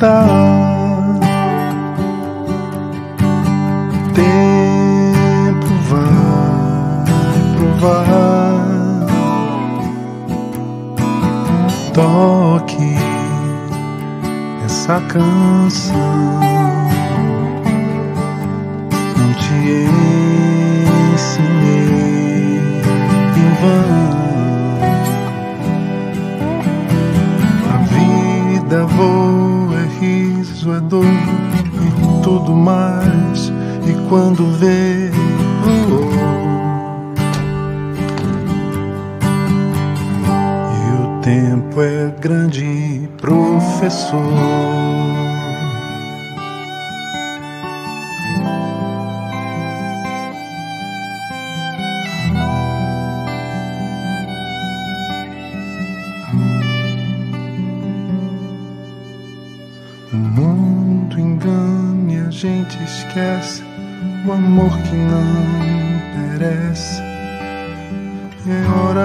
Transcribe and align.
voltar. 0.00 1.20
Tempo 4.14 5.74
vai 5.88 7.04
provar. 7.56 8.56
Toque 11.92 12.96
essa 14.64 15.00
canção. 15.02 16.40
Não 19.16 19.34
te 19.34 19.86
ensinei 21.14 22.00
em 23.36 23.50
vão. 23.60 24.19
Quando 34.10 34.44
vê, 34.58 35.08
e 40.74 40.92
o 41.00 41.20
tempo 41.22 41.80
é 41.80 42.12
grande 42.20 43.08
professor. 43.18 44.59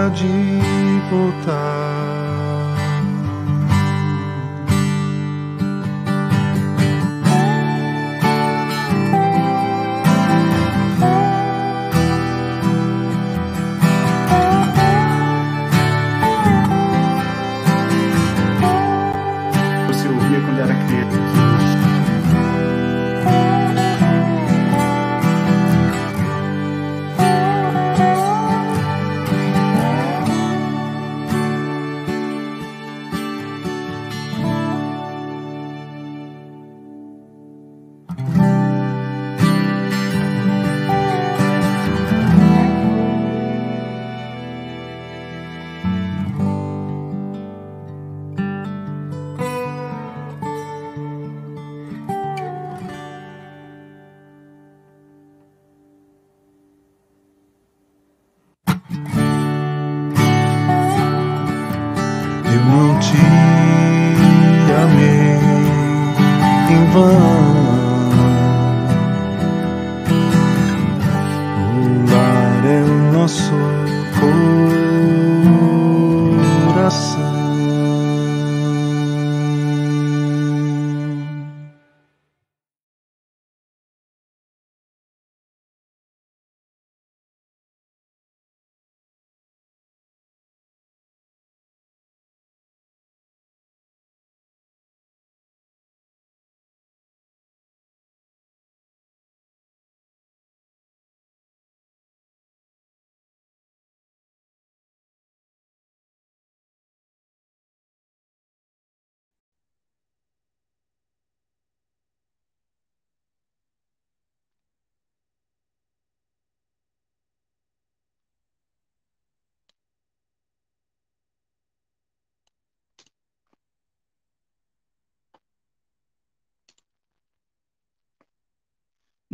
De 0.10 1.02
voltar. 1.10 1.85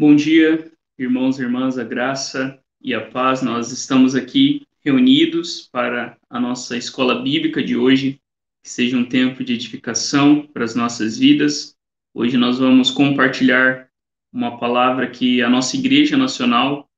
Bom 0.02 0.16
dia, 0.16 0.72
irmãos 0.98 1.38
e 1.38 1.44
irmãs, 1.44 1.78
a 1.78 1.84
graça 1.84 2.60
e 2.82 2.92
a 2.92 3.06
paz. 3.12 3.44
Nós 3.44 3.72
estamos 3.72 4.16
aqui 4.16 4.66
reunidos 4.84 5.70
para 5.72 6.18
a 6.28 6.40
nossa 6.40 6.76
escola 6.76 7.22
bíblica 7.22 7.64
de 7.64 7.78
hoje, 7.78 8.20
que 8.64 8.70
seja 8.72 8.98
um 8.98 9.06
tempo 9.06 9.44
de 9.44 9.54
edificação 9.54 10.42
para 10.42 10.64
as 10.64 10.74
nossas 10.74 11.20
vidas. 11.20 11.78
Hoje 12.16 12.36
nós 12.36 12.58
vamos 12.58 12.90
compartilhar 12.90 13.90
uma 14.34 14.58
palavra 14.58 15.08
que 15.08 15.40
a 15.40 15.48
nossa 15.48 15.78
Igreja 15.78 16.18
Nacional, 16.18 16.90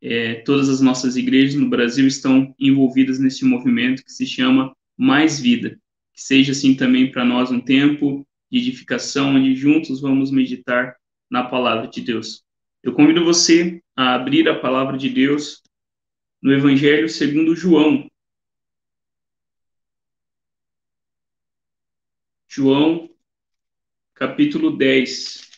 é, 0.00 0.34
todas 0.34 0.68
as 0.68 0.80
nossas 0.80 1.16
igrejas 1.16 1.56
no 1.56 1.68
Brasil 1.68 2.06
estão 2.06 2.54
envolvidas 2.60 3.18
nesse 3.18 3.44
movimento 3.44 4.04
que 4.04 4.12
se 4.12 4.24
chama 4.24 4.72
Mais 4.96 5.40
Vida. 5.40 5.70
Que 6.14 6.22
seja 6.22 6.52
assim 6.52 6.76
também 6.76 7.10
para 7.10 7.24
nós 7.24 7.50
um 7.50 7.58
tempo 7.58 8.24
de 8.48 8.58
edificação, 8.58 9.34
onde 9.34 9.52
juntos 9.56 10.00
vamos 10.00 10.30
meditar 10.30 10.94
na 11.28 11.42
palavra 11.42 11.88
de 11.88 12.00
Deus. 12.00 12.44
Eu 12.82 12.92
convido 12.92 13.24
você 13.24 13.80
a 13.96 14.14
abrir 14.14 14.48
a 14.48 14.58
palavra 14.58 14.98
de 14.98 15.08
Deus 15.08 15.62
no 16.42 16.52
Evangelho 16.52 17.08
segundo 17.08 17.54
João. 17.54 18.08
João, 22.48 23.08
capítulo 24.14 24.76
10. 24.76 25.48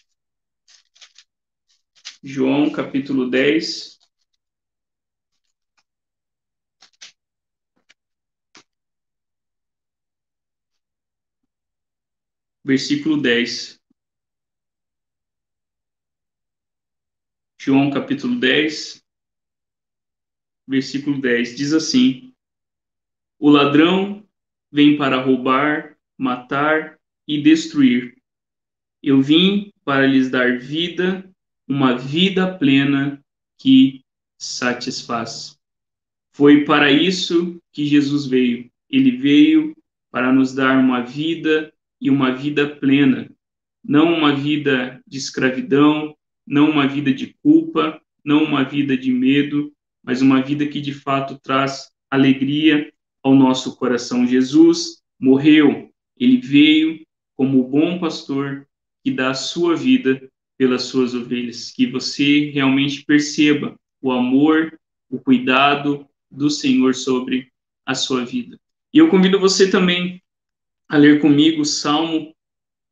João, 2.23 2.71
capítulo 2.71 3.31
10. 3.31 3.99
Versículo 12.65 13.21
10. 13.21 13.84
João 17.67 17.89
capítulo 17.89 18.39
10, 18.39 19.03
versículo 20.69 21.19
10, 21.19 21.57
diz 21.57 21.73
assim: 21.73 22.35
O 23.39 23.49
ladrão 23.49 24.23
vem 24.71 24.99
para 24.99 25.19
roubar, 25.19 25.97
matar 26.19 26.99
e 27.27 27.41
destruir. 27.41 28.19
Eu 29.03 29.23
vim 29.23 29.73
para 29.83 30.07
lhes 30.07 30.29
dar 30.29 30.59
vida, 30.59 31.27
uma 31.67 31.97
vida 31.97 32.55
plena 32.55 33.25
que 33.57 34.05
satisfaz. 34.39 35.59
Foi 36.35 36.67
para 36.67 36.93
isso 36.93 37.59
que 37.73 37.87
Jesus 37.87 38.27
veio. 38.27 38.71
Ele 38.91 39.17
veio 39.17 39.75
para 40.11 40.31
nos 40.31 40.55
dar 40.55 40.77
uma 40.79 41.01
vida 41.01 41.73
e 41.99 42.11
uma 42.11 42.31
vida 42.37 42.77
plena, 42.77 43.35
não 43.83 44.13
uma 44.13 44.37
vida 44.37 45.03
de 45.07 45.17
escravidão, 45.17 46.15
não 46.47 46.71
uma 46.71 46.87
vida 46.87 47.13
de 47.13 47.35
culpa, 47.43 48.01
não 48.25 48.45
uma 48.45 48.65
vida 48.65 48.97
de 48.97 49.13
medo, 49.13 49.73
mas 50.03 50.21
uma 50.21 50.43
vida 50.43 50.67
que 50.67 50.81
de 50.81 50.93
fato 50.93 51.39
traz 51.43 51.91
alegria 52.11 52.93
ao 53.23 53.35
nosso 53.35 53.77
coração. 53.77 54.27
Jesus 54.27 55.03
morreu, 55.19 55.91
ele 56.17 56.37
veio 56.37 57.05
como 57.37 57.61
o 57.61 57.69
bom 57.69 57.99
pastor 57.99 58.67
que 59.03 59.11
dá 59.11 59.31
a 59.31 59.35
sua 59.35 59.75
vida 59.75 60.31
pelas 60.57 60.83
suas 60.83 61.15
ovelhas. 61.15 61.71
Que 61.71 61.87
você 61.87 62.51
realmente 62.51 63.05
perceba 63.05 63.79
o 64.01 64.13
amor, 64.13 64.79
o 65.11 65.19
cuidado 65.19 66.09
do 66.31 66.51
Senhor 66.51 66.95
sobre 66.95 67.51
a 67.87 67.95
sua 67.95 68.25
vida. 68.25 68.59
E 68.93 68.99
eu 68.99 69.09
convido 69.09 69.39
você 69.39 69.71
também 69.71 70.23
a 70.89 70.97
ler 70.97 71.21
comigo 71.21 71.63
o 71.63 71.67
salmo 71.67 72.35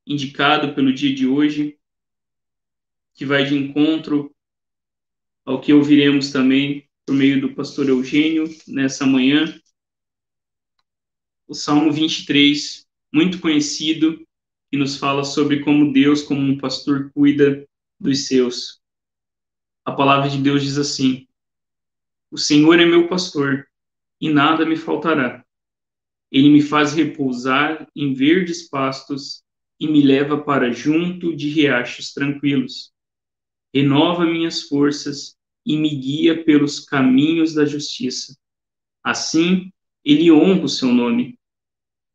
indicado 0.07 0.75
pelo 0.75 0.93
dia 0.93 1.15
de 1.15 1.27
hoje, 1.27 1.79
que 3.15 3.25
vai 3.25 3.45
de 3.45 3.55
encontro 3.55 4.35
ao 5.45 5.61
que 5.61 5.73
ouviremos 5.73 6.31
também 6.31 6.89
por 7.07 7.15
meio 7.15 7.41
do 7.41 7.55
pastor 7.55 7.89
Eugênio 7.89 8.45
nessa 8.67 9.05
manhã. 9.05 9.61
O 11.47 11.55
Salmo 11.55 11.93
23, 11.93 12.87
muito 13.13 13.41
conhecido, 13.41 14.27
que 14.71 14.79
nos 14.79 14.97
fala 14.97 15.25
sobre 15.25 15.61
como 15.61 15.93
Deus, 15.93 16.23
como 16.23 16.41
um 16.41 16.57
pastor, 16.57 17.11
cuida 17.13 17.69
dos 18.01 18.27
seus. 18.27 18.81
A 19.85 19.93
palavra 19.93 20.31
de 20.31 20.39
Deus 20.39 20.63
diz 20.63 20.79
assim: 20.79 21.27
O 22.31 22.39
Senhor 22.39 22.79
é 22.81 22.87
meu 22.87 23.09
pastor, 23.09 23.69
e 24.21 24.31
nada 24.31 24.65
me 24.65 24.77
faltará. 24.77 25.45
Ele 26.31 26.49
me 26.49 26.63
faz 26.63 26.95
repousar 26.95 27.87
em 27.95 28.15
verdes 28.15 28.69
pastos 28.69 29.43
e 29.79 29.87
me 29.87 30.01
leva 30.01 30.43
para 30.43 30.73
junto 30.73 31.37
de 31.37 31.49
riachos 31.51 32.13
tranquilos 32.15 32.92
renova 33.73 34.25
minhas 34.25 34.63
forças 34.63 35.37
e 35.65 35.77
me 35.77 35.95
guia 35.95 36.45
pelos 36.45 36.81
caminhos 36.81 37.55
da 37.55 37.65
justiça. 37.65 38.37
Assim, 39.03 39.73
ele 40.05 40.31
honra 40.31 40.65
o 40.65 40.69
seu 40.69 40.93
nome. 40.93 41.39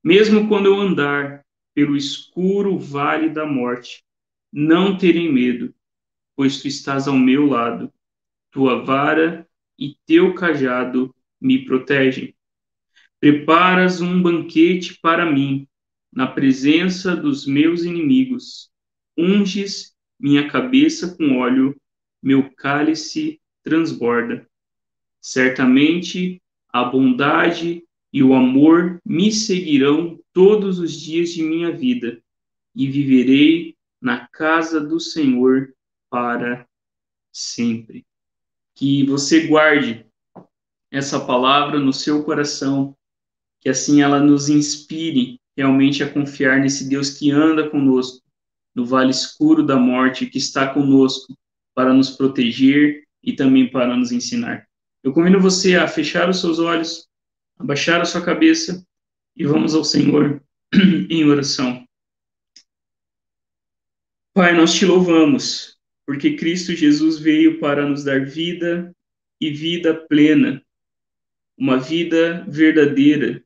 Mesmo 0.04 0.48
quando 0.48 0.68
eu 0.68 0.80
andar 0.80 1.46
pelo 1.74 1.96
escuro 1.96 2.78
vale 2.78 3.30
da 3.30 3.46
morte, 3.46 4.04
não 4.52 4.98
terei 4.98 5.32
medo, 5.32 5.74
pois 6.36 6.62
tu 6.62 6.68
estás 6.68 7.08
ao 7.08 7.18
meu 7.18 7.46
lado. 7.46 7.92
Tua 8.52 8.84
vara 8.84 9.48
e 9.78 9.96
teu 10.06 10.34
cajado 10.34 11.14
me 11.40 11.66
protegem. 11.66 12.36
Preparas 13.20 14.02
um 14.02 14.22
banquete 14.22 15.00
para 15.02 15.30
mim, 15.30 15.68
na 16.12 16.28
presença 16.28 17.16
dos 17.16 17.46
meus 17.46 17.84
inimigos. 17.84 18.72
Unges 19.18 19.97
minha 20.20 20.50
cabeça 20.50 21.16
com 21.16 21.38
óleo, 21.38 21.76
meu 22.22 22.50
cálice 22.56 23.40
transborda. 23.64 24.48
Certamente 25.22 26.42
a 26.70 26.84
bondade 26.84 27.84
e 28.12 28.24
o 28.24 28.34
amor 28.34 29.00
me 29.06 29.32
seguirão 29.32 30.20
todos 30.34 30.80
os 30.80 30.94
dias 30.94 31.30
de 31.32 31.44
minha 31.44 31.72
vida, 31.72 32.22
e 32.76 32.88
viverei 32.88 33.76
na 34.00 34.28
casa 34.28 34.80
do 34.80 35.00
Senhor 35.00 35.74
para 36.10 36.68
sempre. 37.32 38.06
Que 38.76 39.04
você 39.06 39.48
guarde 39.48 40.06
essa 40.92 41.20
palavra 41.20 41.80
no 41.80 41.92
seu 41.92 42.24
coração, 42.24 42.96
que 43.60 43.68
assim 43.68 44.02
ela 44.02 44.20
nos 44.20 44.48
inspire 44.48 45.40
realmente 45.56 46.04
a 46.04 46.12
confiar 46.12 46.60
nesse 46.60 46.88
Deus 46.88 47.10
que 47.10 47.32
anda 47.32 47.68
conosco, 47.68 48.24
no 48.78 48.86
vale 48.86 49.10
escuro 49.10 49.66
da 49.66 49.76
morte, 49.76 50.28
que 50.28 50.38
está 50.38 50.72
conosco 50.72 51.36
para 51.74 51.92
nos 51.92 52.12
proteger 52.12 53.08
e 53.24 53.34
também 53.34 53.68
para 53.68 53.98
nos 53.98 54.12
ensinar. 54.12 54.68
Eu 55.04 55.12
convido 55.12 55.42
você 55.42 55.76
a 55.76 55.88
fechar 55.88 56.30
os 56.30 56.40
seus 56.40 56.60
olhos, 56.60 57.08
abaixar 57.58 58.00
a 58.00 58.06
sua 58.06 58.24
cabeça 58.24 58.86
e 59.36 59.48
vamos 59.48 59.74
ao 59.74 59.84
Senhor 59.84 60.44
em 61.10 61.26
oração. 61.26 61.84
Pai, 64.32 64.56
nós 64.56 64.76
te 64.76 64.86
louvamos, 64.86 65.76
porque 66.06 66.36
Cristo 66.36 66.76
Jesus 66.76 67.18
veio 67.18 67.60
para 67.60 67.84
nos 67.84 68.04
dar 68.04 68.28
vida 68.28 68.96
e 69.42 69.50
vida 69.50 69.96
plena, 70.08 70.62
uma 71.58 71.80
vida 71.80 72.46
verdadeira, 72.48 73.44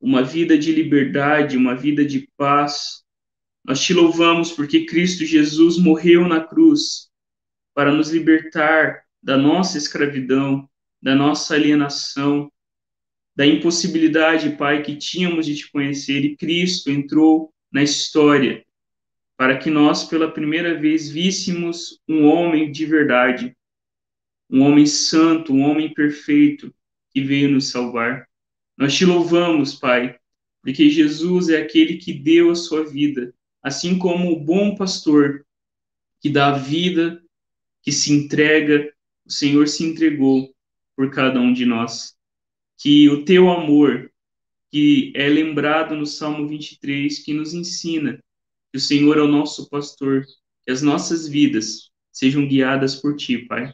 uma 0.00 0.24
vida 0.24 0.58
de 0.58 0.72
liberdade, 0.72 1.56
uma 1.56 1.76
vida 1.76 2.04
de 2.04 2.28
paz, 2.36 3.03
nós 3.64 3.80
te 3.82 3.94
louvamos 3.94 4.52
porque 4.52 4.84
Cristo 4.84 5.24
Jesus 5.24 5.78
morreu 5.78 6.28
na 6.28 6.40
cruz 6.40 7.10
para 7.74 7.90
nos 7.90 8.10
libertar 8.10 9.04
da 9.22 9.38
nossa 9.38 9.78
escravidão, 9.78 10.68
da 11.00 11.14
nossa 11.14 11.54
alienação, 11.54 12.52
da 13.34 13.46
impossibilidade, 13.46 14.50
Pai, 14.50 14.82
que 14.82 14.94
tínhamos 14.96 15.46
de 15.46 15.56
te 15.56 15.70
conhecer. 15.70 16.24
E 16.24 16.36
Cristo 16.36 16.90
entrou 16.90 17.52
na 17.72 17.82
história 17.82 18.64
para 19.36 19.58
que 19.58 19.70
nós, 19.70 20.04
pela 20.04 20.30
primeira 20.30 20.78
vez, 20.78 21.10
víssemos 21.10 22.00
um 22.06 22.26
homem 22.26 22.70
de 22.70 22.84
verdade, 22.84 23.56
um 24.48 24.60
homem 24.60 24.86
santo, 24.86 25.54
um 25.54 25.62
homem 25.62 25.92
perfeito 25.92 26.72
que 27.10 27.22
veio 27.22 27.50
nos 27.50 27.70
salvar. 27.70 28.28
Nós 28.76 28.94
te 28.94 29.06
louvamos, 29.06 29.74
Pai, 29.74 30.16
porque 30.62 30.90
Jesus 30.90 31.48
é 31.48 31.56
aquele 31.56 31.96
que 31.96 32.12
deu 32.12 32.50
a 32.50 32.54
sua 32.54 32.84
vida 32.84 33.34
assim 33.64 33.98
como 33.98 34.30
o 34.30 34.38
bom 34.38 34.76
pastor 34.76 35.46
que 36.20 36.28
dá 36.28 36.52
vida, 36.52 37.24
que 37.82 37.90
se 37.90 38.12
entrega, 38.12 38.92
o 39.24 39.32
Senhor 39.32 39.66
se 39.68 39.82
entregou 39.82 40.54
por 40.94 41.10
cada 41.10 41.40
um 41.40 41.50
de 41.50 41.64
nós. 41.64 42.14
Que 42.76 43.08
o 43.08 43.24
teu 43.24 43.50
amor, 43.50 44.12
que 44.70 45.12
é 45.16 45.28
lembrado 45.28 45.96
no 45.96 46.04
Salmo 46.04 46.46
23, 46.46 47.20
que 47.20 47.32
nos 47.32 47.54
ensina 47.54 48.22
que 48.70 48.76
o 48.76 48.80
Senhor 48.80 49.16
é 49.16 49.22
o 49.22 49.28
nosso 49.28 49.70
pastor, 49.70 50.26
que 50.62 50.70
as 50.70 50.82
nossas 50.82 51.26
vidas 51.26 51.90
sejam 52.12 52.46
guiadas 52.46 52.96
por 52.96 53.16
ti, 53.16 53.38
Pai. 53.38 53.72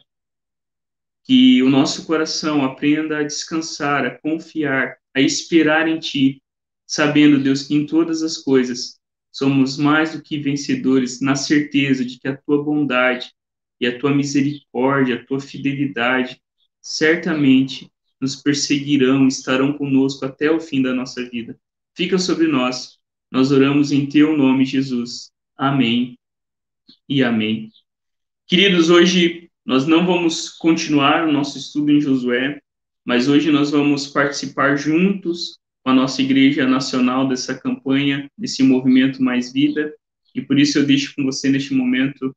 Que 1.25 1.61
o 1.61 1.69
nosso 1.69 2.05
coração 2.05 2.63
aprenda 2.63 3.17
a 3.17 3.23
descansar, 3.23 4.05
a 4.05 4.17
confiar, 4.17 4.97
a 5.13 5.19
esperar 5.19 5.89
em 5.89 5.99
ti, 5.99 6.41
sabendo, 6.87 7.43
Deus, 7.43 7.63
que 7.63 7.75
em 7.75 7.85
todas 7.85 8.23
as 8.23 8.37
coisas 8.37 9.00
somos 9.31 9.77
mais 9.77 10.13
do 10.13 10.21
que 10.21 10.37
vencedores 10.37 11.21
na 11.21 11.35
certeza 11.35 12.03
de 12.03 12.19
que 12.19 12.27
a 12.27 12.35
tua 12.35 12.63
bondade 12.63 13.31
e 13.79 13.87
a 13.87 13.97
tua 13.97 14.13
misericórdia, 14.13 15.15
a 15.15 15.25
tua 15.25 15.39
fidelidade, 15.39 16.41
certamente 16.81 17.91
nos 18.19 18.35
perseguirão, 18.35 19.27
estarão 19.27 19.73
conosco 19.73 20.25
até 20.25 20.51
o 20.51 20.59
fim 20.59 20.81
da 20.81 20.93
nossa 20.93 21.27
vida. 21.27 21.57
Fica 21.95 22.19
sobre 22.19 22.47
nós. 22.47 22.99
Nós 23.31 23.51
oramos 23.51 23.91
em 23.91 24.05
teu 24.05 24.37
nome, 24.37 24.65
Jesus. 24.65 25.31
Amém 25.57 26.17
e 27.07 27.23
amém. 27.23 27.69
Queridos, 28.45 28.89
hoje 28.89 29.49
nós 29.65 29.87
não 29.87 30.05
vamos 30.05 30.49
continuar 30.49 31.27
o 31.27 31.31
nosso 31.31 31.57
estudo 31.57 31.91
em 31.91 32.01
Josué, 32.01 32.61
mas 33.05 33.27
hoje 33.27 33.49
nós 33.51 33.71
vamos 33.71 34.07
participar 34.07 34.75
juntos 34.75 35.57
com 35.83 35.89
a 35.89 35.93
nossa 35.93 36.21
Igreja 36.21 36.67
Nacional 36.67 37.27
dessa 37.27 37.57
campanha, 37.57 38.29
desse 38.37 38.63
movimento 38.63 39.21
Mais 39.21 39.51
Vida, 39.51 39.93
e 40.33 40.41
por 40.41 40.59
isso 40.59 40.79
eu 40.79 40.85
deixo 40.85 41.13
com 41.15 41.23
você 41.23 41.49
neste 41.49 41.73
momento 41.73 42.35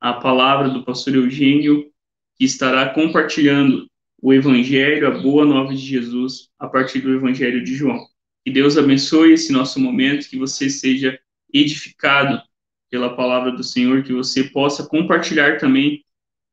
a 0.00 0.14
palavra 0.14 0.68
do 0.68 0.84
pastor 0.84 1.14
Eugênio, 1.14 1.90
que 2.36 2.44
estará 2.44 2.88
compartilhando 2.90 3.88
o 4.20 4.32
Evangelho, 4.32 5.06
a 5.06 5.10
boa 5.10 5.44
nova 5.44 5.74
de 5.74 5.80
Jesus, 5.80 6.48
a 6.58 6.68
partir 6.68 7.00
do 7.00 7.14
Evangelho 7.14 7.62
de 7.64 7.74
João. 7.74 8.06
Que 8.44 8.52
Deus 8.52 8.76
abençoe 8.76 9.32
esse 9.32 9.52
nosso 9.52 9.80
momento, 9.80 10.28
que 10.28 10.38
você 10.38 10.68
seja 10.68 11.18
edificado 11.52 12.40
pela 12.90 13.16
palavra 13.16 13.52
do 13.52 13.64
Senhor, 13.64 14.02
que 14.02 14.12
você 14.12 14.44
possa 14.44 14.86
compartilhar 14.86 15.58
também 15.58 16.04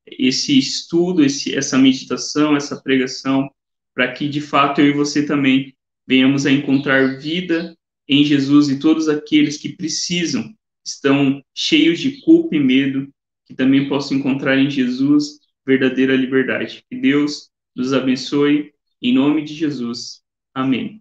esse 0.05 0.57
estudo, 0.57 1.23
esse, 1.23 1.55
essa 1.55 1.77
meditação, 1.77 2.55
essa 2.55 2.81
pregação, 2.81 3.49
para 3.93 4.11
que 4.11 4.27
de 4.27 4.41
fato 4.41 4.81
eu 4.81 4.87
e 4.87 4.93
você 4.93 5.25
também 5.25 5.75
venhamos 6.09 6.47
a 6.47 6.51
encontrar 6.51 7.19
vida 7.19 7.77
em 8.07 8.23
Jesus 8.23 8.67
e 8.67 8.79
todos 8.79 9.07
aqueles 9.07 9.57
que 9.57 9.69
precisam, 9.69 10.51
estão 10.83 11.39
cheios 11.53 11.99
de 11.99 12.19
culpa 12.21 12.55
e 12.55 12.59
medo, 12.59 13.07
que 13.45 13.53
também 13.53 13.87
possam 13.87 14.17
encontrar 14.17 14.57
em 14.57 14.71
Jesus 14.71 15.39
verdadeira 15.63 16.15
liberdade. 16.15 16.83
Que 16.89 16.97
Deus 16.97 17.51
nos 17.75 17.93
abençoe, 17.93 18.73
em 18.99 19.13
nome 19.13 19.43
de 19.43 19.53
Jesus. 19.53 20.23
Amém. 20.51 20.99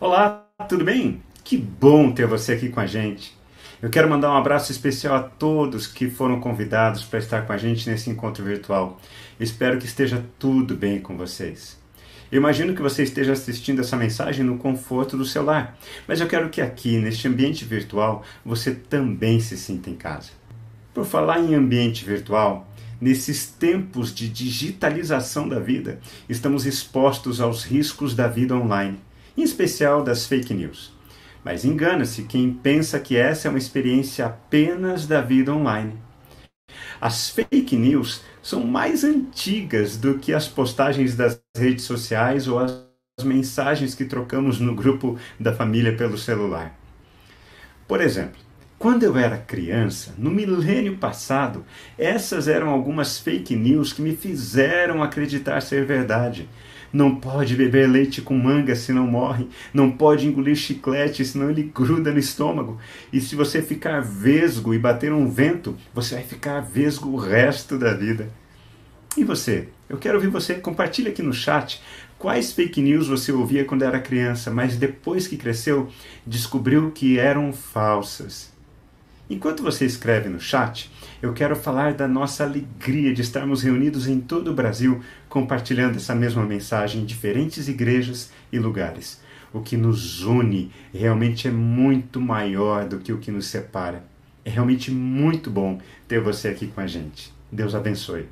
Olá, 0.00 0.50
tudo 0.70 0.86
bem? 0.86 1.22
Que 1.44 1.58
bom 1.58 2.10
ter 2.10 2.26
você 2.26 2.54
aqui 2.54 2.70
com 2.70 2.80
a 2.80 2.86
gente. 2.86 3.41
Eu 3.82 3.90
quero 3.90 4.08
mandar 4.08 4.30
um 4.30 4.36
abraço 4.36 4.70
especial 4.70 5.16
a 5.16 5.22
todos 5.24 5.88
que 5.88 6.08
foram 6.08 6.38
convidados 6.38 7.02
para 7.02 7.18
estar 7.18 7.42
com 7.44 7.52
a 7.52 7.58
gente 7.58 7.90
nesse 7.90 8.08
encontro 8.08 8.44
virtual. 8.44 9.00
Espero 9.40 9.76
que 9.76 9.86
esteja 9.86 10.24
tudo 10.38 10.76
bem 10.76 11.00
com 11.00 11.16
vocês. 11.16 11.76
Eu 12.30 12.38
imagino 12.38 12.76
que 12.76 12.80
você 12.80 13.02
esteja 13.02 13.32
assistindo 13.32 13.80
essa 13.80 13.96
mensagem 13.96 14.46
no 14.46 14.56
conforto 14.56 15.16
do 15.16 15.24
seu 15.24 15.42
lar, 15.42 15.76
mas 16.06 16.20
eu 16.20 16.28
quero 16.28 16.48
que 16.48 16.60
aqui, 16.60 16.96
neste 16.98 17.26
ambiente 17.26 17.64
virtual, 17.64 18.22
você 18.44 18.72
também 18.72 19.40
se 19.40 19.58
sinta 19.58 19.90
em 19.90 19.96
casa. 19.96 20.30
Por 20.94 21.04
falar 21.04 21.40
em 21.40 21.56
ambiente 21.56 22.04
virtual, 22.04 22.70
nesses 23.00 23.48
tempos 23.48 24.14
de 24.14 24.28
digitalização 24.28 25.48
da 25.48 25.58
vida, 25.58 25.98
estamos 26.28 26.66
expostos 26.66 27.40
aos 27.40 27.64
riscos 27.64 28.14
da 28.14 28.28
vida 28.28 28.54
online, 28.54 29.00
em 29.36 29.42
especial 29.42 30.04
das 30.04 30.24
fake 30.24 30.54
news. 30.54 30.91
Mas 31.44 31.64
engana-se 31.64 32.22
quem 32.22 32.52
pensa 32.52 33.00
que 33.00 33.16
essa 33.16 33.48
é 33.48 33.50
uma 33.50 33.58
experiência 33.58 34.26
apenas 34.26 35.06
da 35.06 35.20
vida 35.20 35.52
online. 35.52 35.94
As 37.00 37.30
fake 37.30 37.76
news 37.76 38.22
são 38.42 38.64
mais 38.64 39.04
antigas 39.04 39.96
do 39.96 40.18
que 40.18 40.32
as 40.32 40.48
postagens 40.48 41.16
das 41.16 41.40
redes 41.56 41.84
sociais 41.84 42.46
ou 42.46 42.58
as 42.58 42.84
mensagens 43.24 43.94
que 43.94 44.04
trocamos 44.04 44.60
no 44.60 44.74
grupo 44.74 45.18
da 45.38 45.52
família 45.52 45.96
pelo 45.96 46.16
celular. 46.16 46.78
Por 47.88 48.00
exemplo, 48.00 48.40
quando 48.78 49.04
eu 49.04 49.16
era 49.16 49.36
criança, 49.36 50.14
no 50.18 50.30
milênio 50.30 50.96
passado, 50.96 51.64
essas 51.96 52.48
eram 52.48 52.68
algumas 52.68 53.18
fake 53.18 53.54
news 53.54 53.92
que 53.92 54.02
me 54.02 54.16
fizeram 54.16 55.02
acreditar 55.02 55.60
ser 55.60 55.84
verdade. 55.84 56.48
Não 56.92 57.14
pode 57.14 57.56
beber 57.56 57.88
leite 57.88 58.20
com 58.20 58.36
manga 58.36 58.76
senão 58.76 59.06
morre. 59.06 59.48
Não 59.72 59.90
pode 59.90 60.26
engolir 60.26 60.54
chiclete 60.54 61.24
senão 61.24 61.50
ele 61.50 61.72
gruda 61.74 62.12
no 62.12 62.18
estômago. 62.18 62.78
E 63.12 63.20
se 63.20 63.34
você 63.34 63.62
ficar 63.62 64.00
vesgo 64.00 64.74
e 64.74 64.78
bater 64.78 65.12
um 65.12 65.30
vento, 65.30 65.76
você 65.94 66.16
vai 66.16 66.24
ficar 66.24 66.60
vesgo 66.60 67.08
o 67.08 67.16
resto 67.16 67.78
da 67.78 67.94
vida. 67.94 68.28
E 69.16 69.24
você? 69.24 69.68
Eu 69.88 69.96
quero 69.96 70.16
ouvir 70.16 70.28
você. 70.28 70.54
Compartilhe 70.54 71.08
aqui 71.08 71.22
no 71.22 71.32
chat 71.32 71.82
quais 72.18 72.52
fake 72.52 72.80
news 72.80 73.08
você 73.08 73.32
ouvia 73.32 73.64
quando 73.64 73.82
era 73.82 73.98
criança, 73.98 74.50
mas 74.50 74.76
depois 74.76 75.26
que 75.26 75.36
cresceu 75.36 75.88
descobriu 76.26 76.90
que 76.90 77.18
eram 77.18 77.52
falsas. 77.52 78.51
Enquanto 79.32 79.62
você 79.62 79.86
escreve 79.86 80.28
no 80.28 80.38
chat, 80.38 80.90
eu 81.22 81.32
quero 81.32 81.56
falar 81.56 81.94
da 81.94 82.06
nossa 82.06 82.44
alegria 82.44 83.14
de 83.14 83.22
estarmos 83.22 83.62
reunidos 83.62 84.06
em 84.06 84.20
todo 84.20 84.50
o 84.50 84.54
Brasil 84.54 85.00
compartilhando 85.26 85.96
essa 85.96 86.14
mesma 86.14 86.44
mensagem 86.44 87.00
em 87.00 87.06
diferentes 87.06 87.66
igrejas 87.66 88.30
e 88.52 88.58
lugares. 88.58 89.22
O 89.50 89.62
que 89.62 89.74
nos 89.74 90.22
une 90.22 90.70
realmente 90.92 91.48
é 91.48 91.50
muito 91.50 92.20
maior 92.20 92.86
do 92.86 92.98
que 92.98 93.10
o 93.10 93.16
que 93.16 93.30
nos 93.30 93.46
separa. 93.46 94.04
É 94.44 94.50
realmente 94.50 94.90
muito 94.90 95.50
bom 95.50 95.80
ter 96.06 96.20
você 96.20 96.48
aqui 96.48 96.66
com 96.66 96.82
a 96.82 96.86
gente. 96.86 97.32
Deus 97.50 97.74
abençoe. 97.74 98.26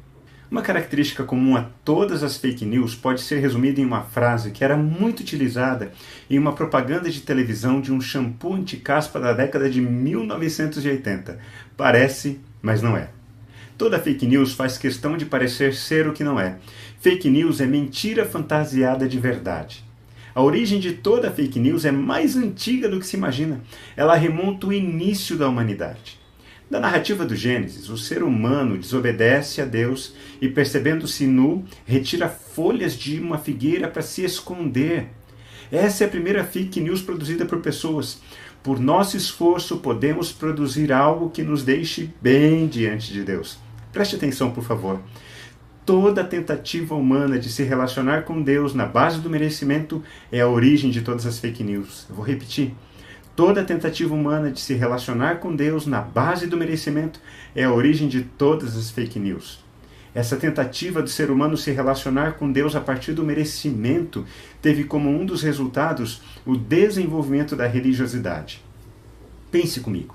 Uma 0.50 0.62
característica 0.62 1.22
comum 1.22 1.56
a 1.56 1.66
todas 1.84 2.24
as 2.24 2.36
fake 2.36 2.64
news 2.64 2.96
pode 2.96 3.20
ser 3.20 3.38
resumida 3.38 3.80
em 3.80 3.84
uma 3.84 4.02
frase 4.02 4.50
que 4.50 4.64
era 4.64 4.76
muito 4.76 5.20
utilizada 5.20 5.92
em 6.28 6.36
uma 6.40 6.52
propaganda 6.52 7.08
de 7.08 7.20
televisão 7.20 7.80
de 7.80 7.92
um 7.92 8.00
shampoo 8.00 8.54
anti-caspa 8.54 9.20
da 9.20 9.32
década 9.32 9.70
de 9.70 9.80
1980. 9.80 11.38
Parece, 11.76 12.40
mas 12.60 12.82
não 12.82 12.96
é. 12.96 13.10
Toda 13.78 14.00
fake 14.00 14.26
news 14.26 14.52
faz 14.52 14.76
questão 14.76 15.16
de 15.16 15.24
parecer 15.24 15.72
ser 15.72 16.08
o 16.08 16.12
que 16.12 16.24
não 16.24 16.38
é. 16.38 16.56
Fake 16.98 17.30
news 17.30 17.60
é 17.60 17.66
mentira 17.66 18.26
fantasiada 18.26 19.06
de 19.06 19.20
verdade. 19.20 19.84
A 20.34 20.42
origem 20.42 20.80
de 20.80 20.94
toda 20.94 21.30
fake 21.30 21.60
news 21.60 21.84
é 21.84 21.92
mais 21.92 22.36
antiga 22.36 22.88
do 22.88 22.98
que 22.98 23.06
se 23.06 23.16
imagina. 23.16 23.60
Ela 23.96 24.16
remonta 24.16 24.66
ao 24.66 24.72
início 24.72 25.36
da 25.36 25.48
humanidade. 25.48 26.19
Da 26.70 26.78
narrativa 26.78 27.26
do 27.26 27.34
Gênesis, 27.34 27.88
o 27.88 27.98
ser 27.98 28.22
humano 28.22 28.78
desobedece 28.78 29.60
a 29.60 29.64
Deus 29.64 30.14
e, 30.40 30.48
percebendo-se 30.48 31.26
nu, 31.26 31.64
retira 31.84 32.28
folhas 32.28 32.94
de 32.94 33.18
uma 33.18 33.38
figueira 33.38 33.88
para 33.88 34.02
se 34.02 34.22
esconder. 34.24 35.08
Essa 35.72 36.04
é 36.04 36.06
a 36.06 36.10
primeira 36.10 36.44
fake 36.44 36.80
news 36.80 37.02
produzida 37.02 37.44
por 37.44 37.58
pessoas. 37.58 38.20
Por 38.62 38.78
nosso 38.78 39.16
esforço, 39.16 39.78
podemos 39.78 40.30
produzir 40.30 40.92
algo 40.92 41.30
que 41.30 41.42
nos 41.42 41.64
deixe 41.64 42.08
bem 42.22 42.68
diante 42.68 43.12
de 43.12 43.24
Deus. 43.24 43.58
Preste 43.92 44.14
atenção, 44.14 44.52
por 44.52 44.62
favor. 44.62 45.00
Toda 45.84 46.22
tentativa 46.22 46.94
humana 46.94 47.36
de 47.36 47.50
se 47.50 47.64
relacionar 47.64 48.22
com 48.22 48.40
Deus 48.40 48.74
na 48.74 48.86
base 48.86 49.18
do 49.18 49.28
merecimento 49.28 50.04
é 50.30 50.40
a 50.40 50.48
origem 50.48 50.92
de 50.92 51.00
todas 51.00 51.26
as 51.26 51.40
fake 51.40 51.64
news. 51.64 52.06
Eu 52.08 52.14
vou 52.14 52.24
repetir. 52.24 52.72
Toda 53.40 53.64
tentativa 53.64 54.14
humana 54.14 54.50
de 54.50 54.60
se 54.60 54.74
relacionar 54.74 55.36
com 55.36 55.56
Deus 55.56 55.86
na 55.86 56.02
base 56.02 56.46
do 56.46 56.58
merecimento 56.58 57.18
é 57.56 57.64
a 57.64 57.72
origem 57.72 58.06
de 58.06 58.20
todas 58.20 58.76
as 58.76 58.90
fake 58.90 59.18
news. 59.18 59.64
Essa 60.14 60.36
tentativa 60.36 61.00
do 61.00 61.08
ser 61.08 61.30
humano 61.30 61.56
se 61.56 61.70
relacionar 61.70 62.32
com 62.32 62.52
Deus 62.52 62.76
a 62.76 62.82
partir 62.82 63.14
do 63.14 63.24
merecimento 63.24 64.26
teve 64.60 64.84
como 64.84 65.08
um 65.08 65.24
dos 65.24 65.42
resultados 65.42 66.20
o 66.44 66.54
desenvolvimento 66.54 67.56
da 67.56 67.66
religiosidade. 67.66 68.62
Pense 69.50 69.80
comigo. 69.80 70.14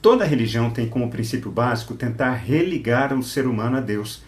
Toda 0.00 0.24
religião 0.24 0.70
tem 0.70 0.88
como 0.88 1.10
princípio 1.10 1.50
básico 1.50 1.92
tentar 1.92 2.32
religar 2.36 3.12
o 3.12 3.22
ser 3.22 3.46
humano 3.46 3.76
a 3.76 3.80
Deus. 3.80 4.24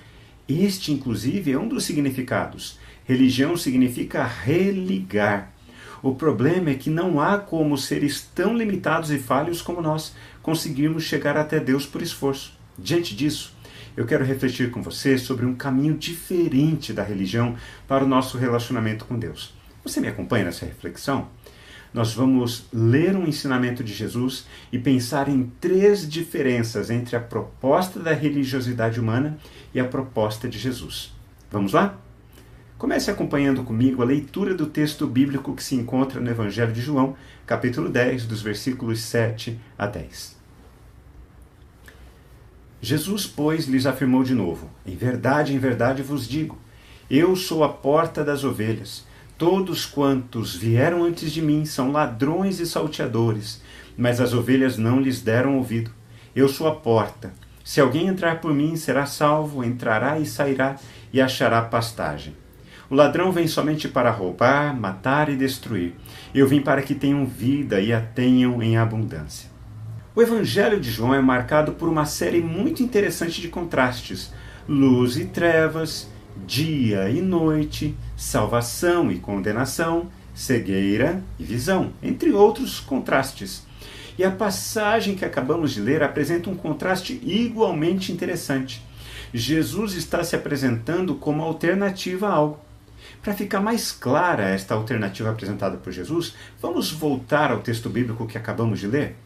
Este, 0.47 0.93
inclusive, 0.93 1.53
é 1.53 1.59
um 1.59 1.67
dos 1.67 1.85
significados. 1.85 2.79
Religião 3.07 3.57
significa 3.57 4.23
religar. 4.23 5.55
O 6.03 6.15
problema 6.15 6.71
é 6.71 6.75
que 6.75 6.91
não 6.91 7.21
há 7.21 7.39
como 7.39 7.77
seres 7.77 8.29
tão 8.35 8.57
limitados 8.57 9.11
e 9.11 9.19
falhos 9.19 9.61
como 9.61 9.83
nós 9.83 10.15
conseguirmos 10.43 11.03
chegar 11.03 11.37
até 11.37 11.59
Deus 11.59 11.87
por 11.87 12.01
esforço. 12.01 12.57
Diante 12.79 13.17
disso, 13.17 13.57
eu 13.97 14.07
quero 14.07 14.25
refletir 14.25 14.71
com 14.71 14.81
você 14.81 15.19
sobre 15.19 15.45
um 15.45 15.55
caminho 15.55 15.97
diferente 15.97 16.93
da 16.93 17.03
religião 17.03 17.57
para 17.87 18.05
o 18.05 18.09
nosso 18.09 18.39
relacionamento 18.39 19.05
com 19.05 19.19
Deus. 19.19 19.53
Você 19.83 20.01
me 20.01 20.07
acompanha 20.07 20.45
nessa 20.45 20.65
reflexão? 20.65 21.29
Nós 21.93 22.13
vamos 22.13 22.67
ler 22.73 23.17
um 23.17 23.27
ensinamento 23.27 23.83
de 23.83 23.93
Jesus 23.93 24.47
e 24.71 24.79
pensar 24.79 25.29
em 25.29 25.51
três 25.61 26.09
diferenças 26.09 26.91
entre 26.91 27.17
a 27.17 27.21
proposta 27.21 27.99
da 27.99 28.13
religiosidade 28.13 29.01
humana 29.01 29.39
e 29.75 29.81
a 29.81 29.85
proposta 29.85 30.49
de 30.49 30.59
Jesus. 30.59 31.13
Vamos 31.51 31.73
lá? 31.73 31.99
Comece 32.79 33.11
acompanhando 33.11 33.65
comigo 33.65 34.03
a 34.03 34.05
leitura 34.05 34.55
do 34.55 34.65
texto 34.65 35.05
bíblico 35.05 35.53
que 35.53 35.65
se 35.65 35.75
encontra 35.75 36.21
no 36.21 36.31
Evangelho 36.31 36.73
de 36.73 36.81
João, 36.81 37.17
capítulo 37.45 37.89
10, 37.89 38.25
dos 38.25 38.41
versículos 38.41 39.01
7 39.01 39.59
a 39.77 39.85
10. 39.85 40.37
Jesus, 42.81 43.27
pois, 43.27 43.67
lhes 43.67 43.85
afirmou 43.85 44.23
de 44.23 44.33
novo: 44.33 44.71
Em 44.87 44.95
verdade, 44.95 45.53
em 45.53 45.59
verdade 45.59 46.03
vos 46.03 46.29
digo, 46.29 46.57
eu 47.11 47.35
sou 47.35 47.65
a 47.65 47.69
porta 47.69 48.23
das 48.23 48.45
ovelhas. 48.45 49.05
Todos 49.37 49.85
quantos 49.85 50.55
vieram 50.55 51.03
antes 51.03 51.33
de 51.33 51.43
mim 51.43 51.65
são 51.65 51.91
ladrões 51.91 52.61
e 52.61 52.67
salteadores, 52.67 53.61
mas 53.97 54.21
as 54.21 54.33
ovelhas 54.33 54.79
não 54.79 55.01
lhes 55.01 55.21
deram 55.21 55.57
ouvido. 55.57 55.91
Eu 56.35 56.49
sou 56.49 56.69
a 56.69 56.77
porta. 56.77 57.35
Se 57.65 57.81
alguém 57.81 58.07
entrar 58.07 58.41
por 58.41 58.55
mim, 58.55 58.77
será 58.77 59.05
salvo, 59.05 59.65
entrará 59.65 60.21
e 60.21 60.25
sairá 60.25 60.77
e 61.13 61.21
achará 61.21 61.61
pastagem. 61.63 62.37
O 62.91 62.95
ladrão 62.95 63.31
vem 63.31 63.47
somente 63.47 63.87
para 63.87 64.11
roubar, 64.11 64.75
matar 64.75 65.29
e 65.29 65.37
destruir. 65.37 65.95
Eu 66.35 66.49
vim 66.49 66.63
para 66.63 66.81
que 66.81 66.95
tenham 66.95 67.27
vida 67.27 67.81
e 67.83 67.93
a 67.93 68.01
tenham 68.01 68.63
em 68.63 68.79
abundância. 68.79 69.51
O 70.17 70.23
Evangelho 70.23 70.81
de 70.81 70.91
João 70.91 71.15
é 71.15 71.21
marcado 71.21 71.73
por 71.73 71.87
uma 71.87 72.07
série 72.07 72.41
muito 72.41 72.83
interessante 72.83 73.43
de 73.43 73.49
contrastes: 73.49 74.33
luz 74.67 75.19
e 75.19 75.27
trevas, 75.27 76.09
dia 76.47 77.11
e 77.11 77.21
noite, 77.21 77.95
salvação 78.17 79.13
e 79.13 79.19
condenação, 79.19 80.09
cegueira 80.35 81.23
e 81.39 81.45
visão, 81.45 81.93
entre 82.03 82.33
outros 82.33 82.81
contrastes. 82.81 83.67
E 84.19 84.25
a 84.25 84.31
passagem 84.31 85.15
que 85.15 85.27
acabamos 85.27 85.73
de 85.73 85.83
ler 85.83 86.03
apresenta 86.03 86.49
um 86.49 86.57
contraste 86.57 87.21
igualmente 87.23 88.11
interessante. 88.11 88.83
Jesus 89.33 89.93
está 89.93 90.25
se 90.25 90.35
apresentando 90.35 91.15
como 91.15 91.43
alternativa 91.43 92.29
a 92.29 92.33
algo. 92.33 92.68
Para 93.23 93.35
ficar 93.35 93.61
mais 93.61 93.91
clara 93.91 94.49
esta 94.49 94.75
alternativa 94.75 95.31
apresentada 95.31 95.77
por 95.77 95.93
Jesus, 95.93 96.35
vamos 96.61 96.91
voltar 96.93 97.51
ao 97.51 97.61
texto 97.61 97.91
bíblico 97.91 98.27
que 98.27 98.39
acabamos 98.39 98.79
de 98.79 98.87
ler? 98.87 99.17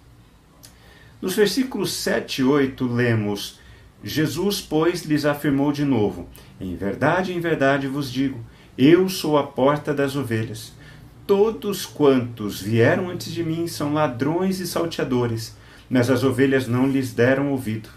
Nos 1.20 1.34
versículos 1.34 1.92
7 1.92 2.40
e 2.40 2.44
8 2.44 2.86
lemos: 2.86 3.60
Jesus, 4.02 4.60
pois, 4.60 5.02
lhes 5.02 5.24
afirmou 5.24 5.70
de 5.70 5.84
novo: 5.84 6.28
Em 6.60 6.74
verdade, 6.74 7.32
em 7.32 7.40
verdade 7.40 7.86
vos 7.86 8.10
digo, 8.10 8.40
eu 8.76 9.08
sou 9.08 9.38
a 9.38 9.44
porta 9.44 9.94
das 9.94 10.16
ovelhas. 10.16 10.72
Todos 11.26 11.86
quantos 11.86 12.60
vieram 12.60 13.08
antes 13.08 13.32
de 13.32 13.44
mim 13.44 13.68
são 13.68 13.92
ladrões 13.92 14.58
e 14.58 14.66
salteadores, 14.66 15.56
mas 15.88 16.10
as 16.10 16.24
ovelhas 16.24 16.66
não 16.66 16.88
lhes 16.88 17.12
deram 17.12 17.52
ouvido. 17.52 17.88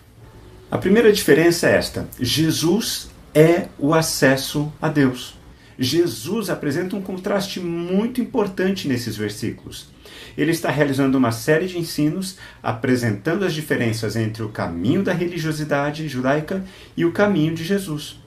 A 0.70 0.78
primeira 0.78 1.12
diferença 1.12 1.68
é 1.68 1.76
esta: 1.76 2.08
Jesus 2.20 3.10
é 3.34 3.68
o 3.80 3.94
acesso 3.94 4.72
a 4.82 4.88
Deus. 4.88 5.36
Jesus 5.78 6.50
apresenta 6.50 6.96
um 6.96 7.02
contraste 7.02 7.60
muito 7.60 8.22
importante 8.22 8.88
nesses 8.88 9.18
versículos. 9.18 9.90
Ele 10.38 10.52
está 10.52 10.70
realizando 10.70 11.18
uma 11.18 11.32
série 11.32 11.68
de 11.68 11.78
ensinos 11.78 12.38
apresentando 12.62 13.46
as 13.46 13.54
diferenças 13.54 14.16
entre 14.16 14.44
o 14.44 14.50
caminho 14.50 15.04
da 15.04 15.14
religiosidade 15.14 16.08
judaica 16.08 16.64
e 16.96 17.06
o 17.06 17.12
caminho 17.12 17.54
de 17.54 17.64
Jesus. 17.64 18.18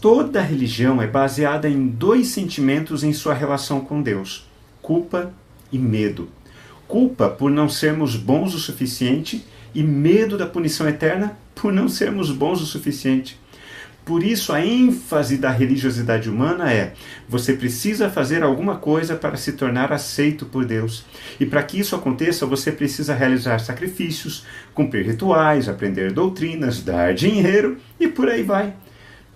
Toda 0.00 0.40
religião 0.40 1.00
é 1.00 1.06
baseada 1.06 1.68
em 1.68 1.86
dois 1.86 2.28
sentimentos 2.28 3.04
em 3.04 3.12
sua 3.12 3.34
relação 3.34 3.80
com 3.80 4.02
Deus: 4.02 4.46
culpa 4.80 5.32
e 5.72 5.78
medo. 5.78 6.28
Culpa 6.88 7.28
por 7.28 7.50
não 7.50 7.68
sermos 7.68 8.16
bons 8.16 8.54
o 8.54 8.58
suficiente 8.58 9.44
e 9.74 9.82
medo 9.82 10.36
da 10.36 10.46
punição 10.46 10.88
eterna 10.88 11.38
por 11.54 11.72
não 11.72 11.88
sermos 11.88 12.30
bons 12.32 12.60
o 12.60 12.66
suficiente. 12.66 13.39
Por 14.10 14.24
isso, 14.24 14.52
a 14.52 14.60
ênfase 14.60 15.36
da 15.36 15.52
religiosidade 15.52 16.28
humana 16.28 16.72
é: 16.72 16.94
você 17.28 17.52
precisa 17.52 18.10
fazer 18.10 18.42
alguma 18.42 18.74
coisa 18.74 19.14
para 19.14 19.36
se 19.36 19.52
tornar 19.52 19.92
aceito 19.92 20.44
por 20.44 20.64
Deus. 20.64 21.04
E 21.38 21.46
para 21.46 21.62
que 21.62 21.78
isso 21.78 21.94
aconteça, 21.94 22.44
você 22.44 22.72
precisa 22.72 23.14
realizar 23.14 23.60
sacrifícios, 23.60 24.44
cumprir 24.74 25.06
rituais, 25.06 25.68
aprender 25.68 26.10
doutrinas, 26.12 26.82
dar 26.82 27.14
dinheiro 27.14 27.76
e 28.00 28.08
por 28.08 28.28
aí 28.28 28.42
vai. 28.42 28.74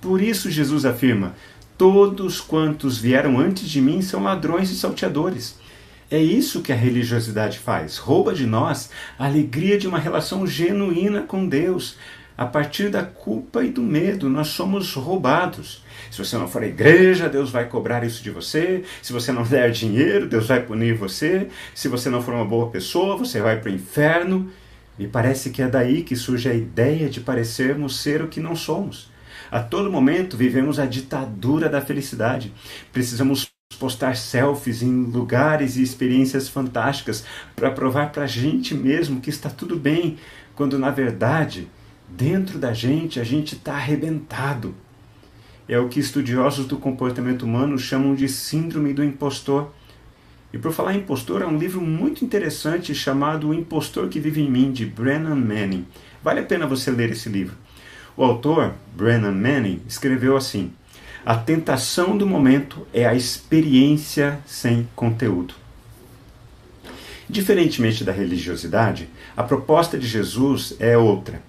Por 0.01 0.21
isso, 0.21 0.51
Jesus 0.51 0.85
afirma: 0.85 1.37
Todos 1.79 2.41
quantos 2.41 2.99
vieram 2.99 3.39
antes 3.39 3.69
de 3.71 3.81
mim 3.81 4.03
são 4.03 4.25
ladrões 4.25 4.73
e 4.73 4.75
salteadores. 4.75 5.57
É 6.11 6.19
isso 6.21 6.63
que 6.63 6.73
a 6.73 6.77
religiosidade 6.77 7.61
faz. 7.61 7.97
Rouba 7.97 8.35
de 8.35 8.45
nós 8.45 8.91
a 9.17 9.27
alegria 9.27 9.79
de 9.79 9.87
uma 9.87 10.01
relação 10.01 10.45
genuína 10.45 11.23
com 11.23 11.47
Deus. 11.47 11.97
A 12.37 12.45
partir 12.47 12.89
da 12.89 13.05
culpa 13.05 13.63
e 13.63 13.71
do 13.71 13.81
medo, 13.81 14.29
nós 14.29 14.49
somos 14.49 14.93
roubados. 14.95 15.85
Se 16.11 16.19
você 16.19 16.37
não 16.37 16.49
for 16.49 16.63
à 16.63 16.67
igreja, 16.67 17.29
Deus 17.29 17.51
vai 17.51 17.69
cobrar 17.69 18.03
isso 18.03 18.25
de 18.25 18.31
você. 18.31 18.83
Se 19.01 19.13
você 19.13 19.31
não 19.31 19.43
der 19.47 19.71
dinheiro, 19.71 20.29
Deus 20.29 20.49
vai 20.49 20.61
punir 20.61 20.97
você. 20.97 21.49
Se 21.75 21.87
você 21.87 22.11
não 22.11 22.21
for 22.21 22.35
uma 22.35 22.45
boa 22.45 22.71
pessoa, 22.71 23.17
você 23.17 23.41
vai 23.41 23.61
para 23.61 23.71
o 23.71 23.75
inferno. 23.75 24.51
Me 24.99 25.07
parece 25.07 25.51
que 25.51 25.63
é 25.63 25.69
daí 25.69 26.03
que 26.03 26.17
surge 26.17 26.49
a 26.49 26.55
ideia 26.55 27.09
de 27.09 27.21
parecermos 27.21 28.01
ser 28.01 28.23
o 28.23 28.29
que 28.29 28.41
não 28.41 28.57
somos. 28.57 29.11
A 29.51 29.61
todo 29.61 29.91
momento 29.91 30.37
vivemos 30.37 30.81
a 30.81 30.87
ditadura 30.87 31.69
da 31.69 31.81
felicidade. 31.81 32.53
Precisamos 32.93 33.49
postar 33.79 34.17
selfies 34.17 34.83
em 34.83 35.05
lugares 35.05 35.77
e 35.77 35.83
experiências 35.83 36.49
fantásticas 36.49 37.25
para 37.55 37.71
provar 37.71 38.11
para 38.11 38.25
a 38.25 38.27
gente 38.27 38.75
mesmo 38.75 39.21
que 39.21 39.31
está 39.31 39.51
tudo 39.51 39.77
bem, 39.77 40.17
quando 40.55 40.79
na 40.79 40.91
verdade, 40.91 41.69
dentro 42.09 42.59
da 42.59 42.73
gente, 42.73 43.19
a 43.19 43.25
gente 43.25 43.55
está 43.55 43.75
arrebentado. 43.75 44.75
É 45.69 45.79
o 45.79 45.89
que 45.89 45.99
estudiosos 45.99 46.67
do 46.67 46.77
comportamento 46.77 47.43
humano 47.43 47.79
chamam 47.79 48.15
de 48.15 48.29
síndrome 48.29 48.93
do 48.93 49.03
impostor. 49.03 49.73
E 50.53 50.59
por 50.59 50.73
falar 50.73 50.95
em 50.95 50.99
impostor, 50.99 51.43
há 51.43 51.47
um 51.47 51.59
livro 51.59 51.81
muito 51.81 52.25
interessante 52.25 52.95
chamado 52.95 53.49
O 53.49 53.55
Impostor 53.55 54.09
que 54.09 54.21
Vive 54.21 54.43
em 54.43 54.51
Mim, 54.51 54.71
de 54.71 54.87
Brennan 54.87 55.35
Manning. 55.35 55.87
Vale 56.23 56.41
a 56.41 56.45
pena 56.45 56.67
você 56.67 56.91
ler 56.91 57.11
esse 57.11 57.29
livro. 57.29 57.57
O 58.17 58.23
autor, 58.23 58.75
Brennan 58.95 59.33
Manning, 59.33 59.83
escreveu 59.89 60.37
assim: 60.37 60.71
A 61.27 61.35
tentação 61.35 62.17
do 62.17 62.27
momento 62.27 62.87
é 62.93 63.05
a 63.05 63.15
experiência 63.15 64.39
sem 64.47 64.89
conteúdo. 64.95 65.55
Diferentemente 67.29 68.05
da 68.05 68.13
religiosidade, 68.13 69.09
a 69.37 69.43
proposta 69.43 69.99
de 69.99 70.07
Jesus 70.07 70.77
é 70.79 70.97
outra. 70.97 71.43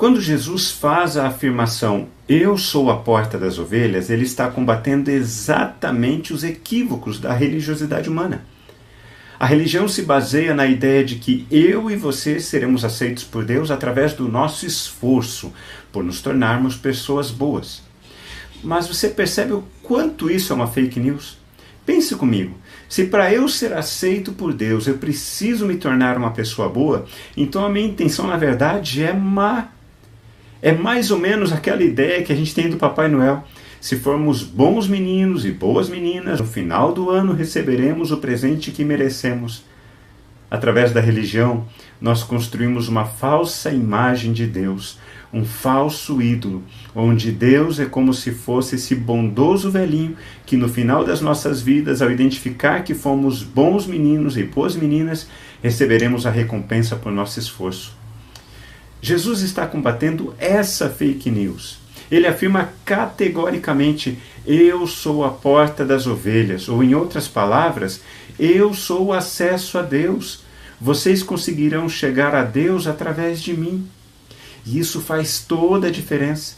Quando 0.00 0.18
Jesus 0.18 0.70
faz 0.70 1.18
a 1.18 1.26
afirmação 1.26 2.08
Eu 2.26 2.56
sou 2.56 2.90
a 2.90 2.96
porta 2.96 3.36
das 3.36 3.58
ovelhas, 3.58 4.08
ele 4.08 4.24
está 4.24 4.48
combatendo 4.48 5.10
exatamente 5.10 6.32
os 6.32 6.42
equívocos 6.42 7.20
da 7.20 7.34
religiosidade 7.34 8.08
humana. 8.08 8.46
A 9.38 9.44
religião 9.44 9.86
se 9.86 10.00
baseia 10.00 10.54
na 10.54 10.66
ideia 10.66 11.04
de 11.04 11.16
que 11.16 11.46
eu 11.50 11.90
e 11.90 11.96
você 11.96 12.40
seremos 12.40 12.82
aceitos 12.82 13.24
por 13.24 13.44
Deus 13.44 13.70
através 13.70 14.14
do 14.14 14.26
nosso 14.26 14.64
esforço 14.64 15.52
por 15.92 16.02
nos 16.02 16.22
tornarmos 16.22 16.76
pessoas 16.76 17.30
boas. 17.30 17.82
Mas 18.64 18.88
você 18.88 19.06
percebe 19.10 19.52
o 19.52 19.64
quanto 19.82 20.30
isso 20.30 20.50
é 20.50 20.56
uma 20.56 20.66
fake 20.66 20.98
news? 20.98 21.36
Pense 21.84 22.14
comigo. 22.16 22.56
Se 22.88 23.04
para 23.04 23.30
eu 23.34 23.46
ser 23.50 23.74
aceito 23.74 24.32
por 24.32 24.54
Deus 24.54 24.86
eu 24.86 24.96
preciso 24.96 25.66
me 25.66 25.76
tornar 25.76 26.16
uma 26.16 26.30
pessoa 26.30 26.70
boa, 26.70 27.04
então 27.36 27.62
a 27.66 27.68
minha 27.68 27.86
intenção 27.86 28.26
na 28.26 28.38
verdade 28.38 29.04
é 29.04 29.12
má. 29.12 29.68
É 30.62 30.72
mais 30.72 31.10
ou 31.10 31.18
menos 31.18 31.52
aquela 31.52 31.82
ideia 31.82 32.22
que 32.22 32.32
a 32.32 32.36
gente 32.36 32.54
tem 32.54 32.68
do 32.68 32.76
Papai 32.76 33.08
Noel. 33.08 33.42
Se 33.80 33.96
formos 33.96 34.42
bons 34.42 34.86
meninos 34.86 35.46
e 35.46 35.50
boas 35.50 35.88
meninas, 35.88 36.38
no 36.38 36.46
final 36.46 36.92
do 36.92 37.08
ano 37.08 37.32
receberemos 37.32 38.12
o 38.12 38.18
presente 38.18 38.70
que 38.70 38.84
merecemos. 38.84 39.64
Através 40.50 40.92
da 40.92 41.00
religião, 41.00 41.64
nós 41.98 42.22
construímos 42.22 42.88
uma 42.88 43.06
falsa 43.06 43.70
imagem 43.70 44.34
de 44.34 44.46
Deus, 44.46 44.98
um 45.32 45.46
falso 45.46 46.20
ídolo, 46.20 46.62
onde 46.94 47.30
Deus 47.30 47.78
é 47.78 47.86
como 47.86 48.12
se 48.12 48.32
fosse 48.32 48.74
esse 48.74 48.94
bondoso 48.94 49.70
velhinho 49.70 50.16
que 50.44 50.56
no 50.58 50.68
final 50.68 51.04
das 51.04 51.22
nossas 51.22 51.62
vidas, 51.62 52.02
ao 52.02 52.10
identificar 52.10 52.84
que 52.84 52.92
fomos 52.92 53.42
bons 53.42 53.86
meninos 53.86 54.36
e 54.36 54.42
boas 54.42 54.76
meninas, 54.76 55.26
receberemos 55.62 56.26
a 56.26 56.30
recompensa 56.30 56.96
por 56.96 57.12
nosso 57.12 57.38
esforço. 57.38 57.99
Jesus 59.00 59.40
está 59.40 59.66
combatendo 59.66 60.34
essa 60.38 60.88
fake 60.90 61.30
news. 61.30 61.78
Ele 62.10 62.26
afirma 62.26 62.70
categoricamente: 62.84 64.18
Eu 64.46 64.86
sou 64.86 65.24
a 65.24 65.30
porta 65.30 65.84
das 65.84 66.06
ovelhas, 66.06 66.68
ou 66.68 66.82
em 66.82 66.94
outras 66.94 67.28
palavras, 67.28 68.00
eu 68.38 68.74
sou 68.74 69.06
o 69.06 69.12
acesso 69.12 69.78
a 69.78 69.82
Deus. 69.82 70.42
Vocês 70.80 71.22
conseguirão 71.22 71.88
chegar 71.88 72.34
a 72.34 72.42
Deus 72.42 72.86
através 72.86 73.40
de 73.40 73.54
mim. 73.54 73.86
E 74.64 74.78
isso 74.78 75.00
faz 75.00 75.44
toda 75.46 75.88
a 75.88 75.90
diferença. 75.90 76.54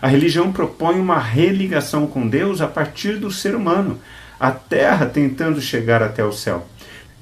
A 0.00 0.06
religião 0.06 0.52
propõe 0.52 1.00
uma 1.00 1.18
religação 1.18 2.06
com 2.06 2.28
Deus 2.28 2.60
a 2.60 2.66
partir 2.66 3.16
do 3.16 3.30
ser 3.30 3.54
humano, 3.54 3.98
a 4.38 4.50
terra 4.50 5.06
tentando 5.06 5.60
chegar 5.62 6.02
até 6.02 6.22
o 6.22 6.32
céu. 6.32 6.66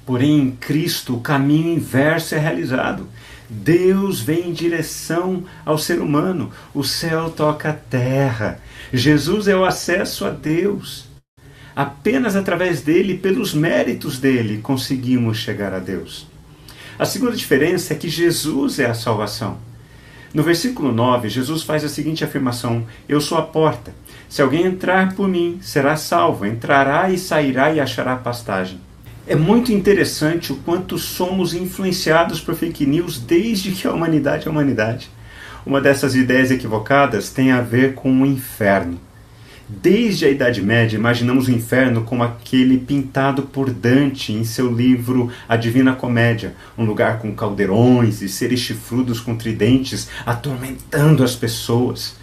Porém, 0.04 0.40
em 0.40 0.50
Cristo, 0.50 1.14
o 1.14 1.20
caminho 1.20 1.72
inverso 1.74 2.34
é 2.34 2.38
realizado. 2.38 3.06
Deus 3.52 4.20
vem 4.20 4.48
em 4.48 4.52
direção 4.52 5.44
ao 5.64 5.76
ser 5.76 6.00
humano, 6.00 6.50
o 6.74 6.82
céu 6.82 7.30
toca 7.30 7.68
a 7.68 7.74
terra. 7.74 8.58
Jesus 8.92 9.46
é 9.46 9.54
o 9.54 9.64
acesso 9.64 10.24
a 10.24 10.30
Deus. 10.30 11.06
Apenas 11.76 12.34
através 12.34 12.80
dele, 12.80 13.18
pelos 13.18 13.52
méritos 13.52 14.18
dele, 14.18 14.58
conseguimos 14.62 15.36
chegar 15.36 15.74
a 15.74 15.78
Deus. 15.78 16.26
A 16.98 17.04
segunda 17.04 17.36
diferença 17.36 17.92
é 17.92 17.96
que 17.96 18.08
Jesus 18.08 18.78
é 18.78 18.86
a 18.86 18.94
salvação. 18.94 19.58
No 20.32 20.42
versículo 20.42 20.90
9, 20.90 21.28
Jesus 21.28 21.62
faz 21.62 21.84
a 21.84 21.88
seguinte 21.90 22.24
afirmação: 22.24 22.86
Eu 23.06 23.20
sou 23.20 23.36
a 23.36 23.42
porta. 23.42 23.94
Se 24.30 24.40
alguém 24.40 24.64
entrar 24.64 25.14
por 25.14 25.28
mim, 25.28 25.58
será 25.60 25.94
salvo, 25.96 26.46
entrará 26.46 27.10
e 27.10 27.18
sairá 27.18 27.70
e 27.72 27.80
achará 27.80 28.16
pastagem. 28.16 28.80
É 29.24 29.36
muito 29.36 29.72
interessante 29.72 30.52
o 30.52 30.56
quanto 30.56 30.98
somos 30.98 31.54
influenciados 31.54 32.40
por 32.40 32.56
fake 32.56 32.84
news 32.84 33.20
desde 33.20 33.70
que 33.70 33.86
a 33.86 33.92
humanidade 33.92 34.46
é 34.46 34.48
a 34.48 34.50
humanidade. 34.50 35.08
Uma 35.64 35.80
dessas 35.80 36.16
ideias 36.16 36.50
equivocadas 36.50 37.30
tem 37.30 37.52
a 37.52 37.60
ver 37.60 37.94
com 37.94 38.10
o 38.10 38.26
inferno. 38.26 38.98
Desde 39.68 40.26
a 40.26 40.28
Idade 40.28 40.60
Média, 40.60 40.96
imaginamos 40.96 41.46
o 41.46 41.52
inferno 41.52 42.02
como 42.02 42.24
aquele 42.24 42.76
pintado 42.78 43.42
por 43.44 43.70
Dante 43.70 44.32
em 44.32 44.42
seu 44.42 44.70
livro 44.70 45.30
A 45.48 45.56
Divina 45.56 45.94
Comédia, 45.94 46.54
um 46.76 46.84
lugar 46.84 47.20
com 47.20 47.32
caldeirões 47.32 48.22
e 48.22 48.28
seres 48.28 48.58
chifrudos 48.58 49.20
com 49.20 49.36
tridentes 49.36 50.10
atormentando 50.26 51.22
as 51.22 51.36
pessoas. 51.36 52.16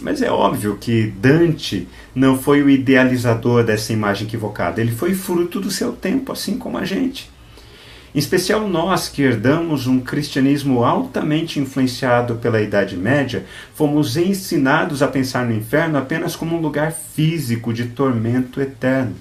Mas 0.00 0.22
é 0.22 0.30
óbvio 0.30 0.78
que 0.80 1.06
Dante 1.06 1.86
não 2.14 2.38
foi 2.38 2.62
o 2.62 2.70
idealizador 2.70 3.62
dessa 3.62 3.92
imagem 3.92 4.26
equivocada, 4.26 4.80
ele 4.80 4.92
foi 4.92 5.14
fruto 5.14 5.60
do 5.60 5.70
seu 5.70 5.92
tempo, 5.92 6.32
assim 6.32 6.56
como 6.56 6.78
a 6.78 6.84
gente. 6.84 7.30
Em 8.14 8.18
especial 8.18 8.66
nós 8.66 9.08
que 9.08 9.22
herdamos 9.22 9.86
um 9.86 10.00
cristianismo 10.00 10.82
altamente 10.82 11.60
influenciado 11.60 12.36
pela 12.36 12.60
Idade 12.60 12.96
Média, 12.96 13.44
fomos 13.74 14.16
ensinados 14.16 15.00
a 15.02 15.06
pensar 15.06 15.46
no 15.46 15.54
inferno 15.54 15.96
apenas 15.96 16.34
como 16.34 16.56
um 16.56 16.60
lugar 16.60 16.92
físico 16.92 17.72
de 17.72 17.84
tormento 17.86 18.60
eterno. 18.60 19.14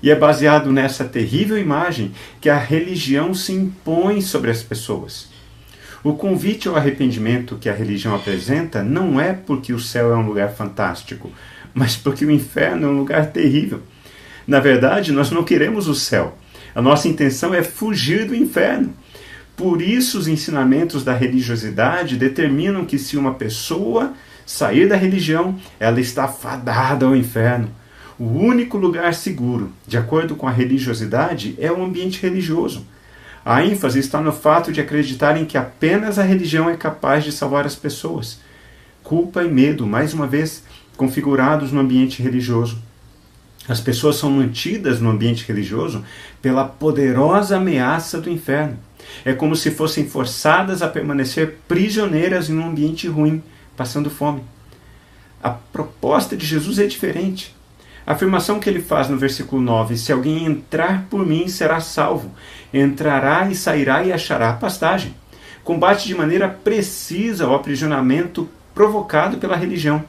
E 0.00 0.10
é 0.12 0.14
baseado 0.14 0.70
nessa 0.70 1.04
terrível 1.04 1.58
imagem 1.58 2.12
que 2.40 2.48
a 2.48 2.56
religião 2.56 3.34
se 3.34 3.52
impõe 3.52 4.20
sobre 4.20 4.50
as 4.52 4.62
pessoas. 4.62 5.37
O 6.04 6.12
convite 6.14 6.68
ao 6.68 6.76
arrependimento 6.76 7.56
que 7.56 7.68
a 7.68 7.74
religião 7.74 8.14
apresenta 8.14 8.84
não 8.84 9.20
é 9.20 9.32
porque 9.32 9.72
o 9.72 9.80
céu 9.80 10.12
é 10.12 10.16
um 10.16 10.26
lugar 10.26 10.50
fantástico, 10.50 11.30
mas 11.74 11.96
porque 11.96 12.24
o 12.24 12.30
inferno 12.30 12.86
é 12.86 12.90
um 12.90 12.98
lugar 12.98 13.26
terrível. 13.32 13.82
Na 14.46 14.60
verdade, 14.60 15.10
nós 15.10 15.30
não 15.32 15.42
queremos 15.42 15.88
o 15.88 15.94
céu. 15.94 16.38
A 16.72 16.80
nossa 16.80 17.08
intenção 17.08 17.52
é 17.52 17.62
fugir 17.62 18.26
do 18.26 18.34
inferno. 18.34 18.94
Por 19.56 19.82
isso, 19.82 20.18
os 20.18 20.28
ensinamentos 20.28 21.02
da 21.02 21.12
religiosidade 21.12 22.16
determinam 22.16 22.84
que, 22.84 22.96
se 22.96 23.16
uma 23.16 23.34
pessoa 23.34 24.14
sair 24.46 24.88
da 24.88 24.94
religião, 24.94 25.58
ela 25.80 26.00
está 26.00 26.28
fadada 26.28 27.06
ao 27.06 27.16
inferno. 27.16 27.68
O 28.16 28.24
único 28.24 28.78
lugar 28.78 29.14
seguro, 29.14 29.72
de 29.86 29.98
acordo 29.98 30.36
com 30.36 30.46
a 30.46 30.52
religiosidade, 30.52 31.56
é 31.58 31.72
o 31.72 31.82
ambiente 31.82 32.22
religioso. 32.22 32.86
A 33.48 33.64
ênfase 33.64 33.98
está 33.98 34.20
no 34.20 34.30
fato 34.30 34.70
de 34.70 34.78
acreditarem 34.78 35.46
que 35.46 35.56
apenas 35.56 36.18
a 36.18 36.22
religião 36.22 36.68
é 36.68 36.76
capaz 36.76 37.24
de 37.24 37.32
salvar 37.32 37.64
as 37.64 37.74
pessoas. 37.74 38.40
Culpa 39.02 39.42
e 39.42 39.50
medo, 39.50 39.86
mais 39.86 40.12
uma 40.12 40.26
vez, 40.26 40.62
configurados 40.98 41.72
no 41.72 41.80
ambiente 41.80 42.22
religioso. 42.22 42.78
As 43.66 43.80
pessoas 43.80 44.16
são 44.16 44.30
mantidas 44.30 45.00
no 45.00 45.08
ambiente 45.08 45.48
religioso 45.48 46.04
pela 46.42 46.66
poderosa 46.66 47.56
ameaça 47.56 48.20
do 48.20 48.28
inferno. 48.28 48.78
É 49.24 49.32
como 49.32 49.56
se 49.56 49.70
fossem 49.70 50.06
forçadas 50.06 50.82
a 50.82 50.86
permanecer 50.88 51.56
prisioneiras 51.66 52.50
em 52.50 52.58
um 52.58 52.68
ambiente 52.68 53.08
ruim, 53.08 53.42
passando 53.74 54.10
fome. 54.10 54.42
A 55.42 55.48
proposta 55.48 56.36
de 56.36 56.44
Jesus 56.44 56.78
é 56.78 56.84
diferente. 56.84 57.56
A 58.08 58.12
afirmação 58.12 58.58
que 58.58 58.70
ele 58.70 58.80
faz 58.80 59.06
no 59.10 59.18
versículo 59.18 59.60
9: 59.60 59.94
Se 59.98 60.10
alguém 60.10 60.46
entrar 60.46 61.04
por 61.10 61.26
mim, 61.26 61.46
será 61.46 61.78
salvo. 61.78 62.32
Entrará 62.72 63.50
e 63.50 63.54
sairá 63.54 64.02
e 64.02 64.10
achará 64.10 64.54
pastagem. 64.54 65.14
Combate 65.62 66.06
de 66.06 66.14
maneira 66.14 66.48
precisa 66.48 67.46
o 67.46 67.54
aprisionamento 67.54 68.48
provocado 68.74 69.36
pela 69.36 69.54
religião. 69.54 70.02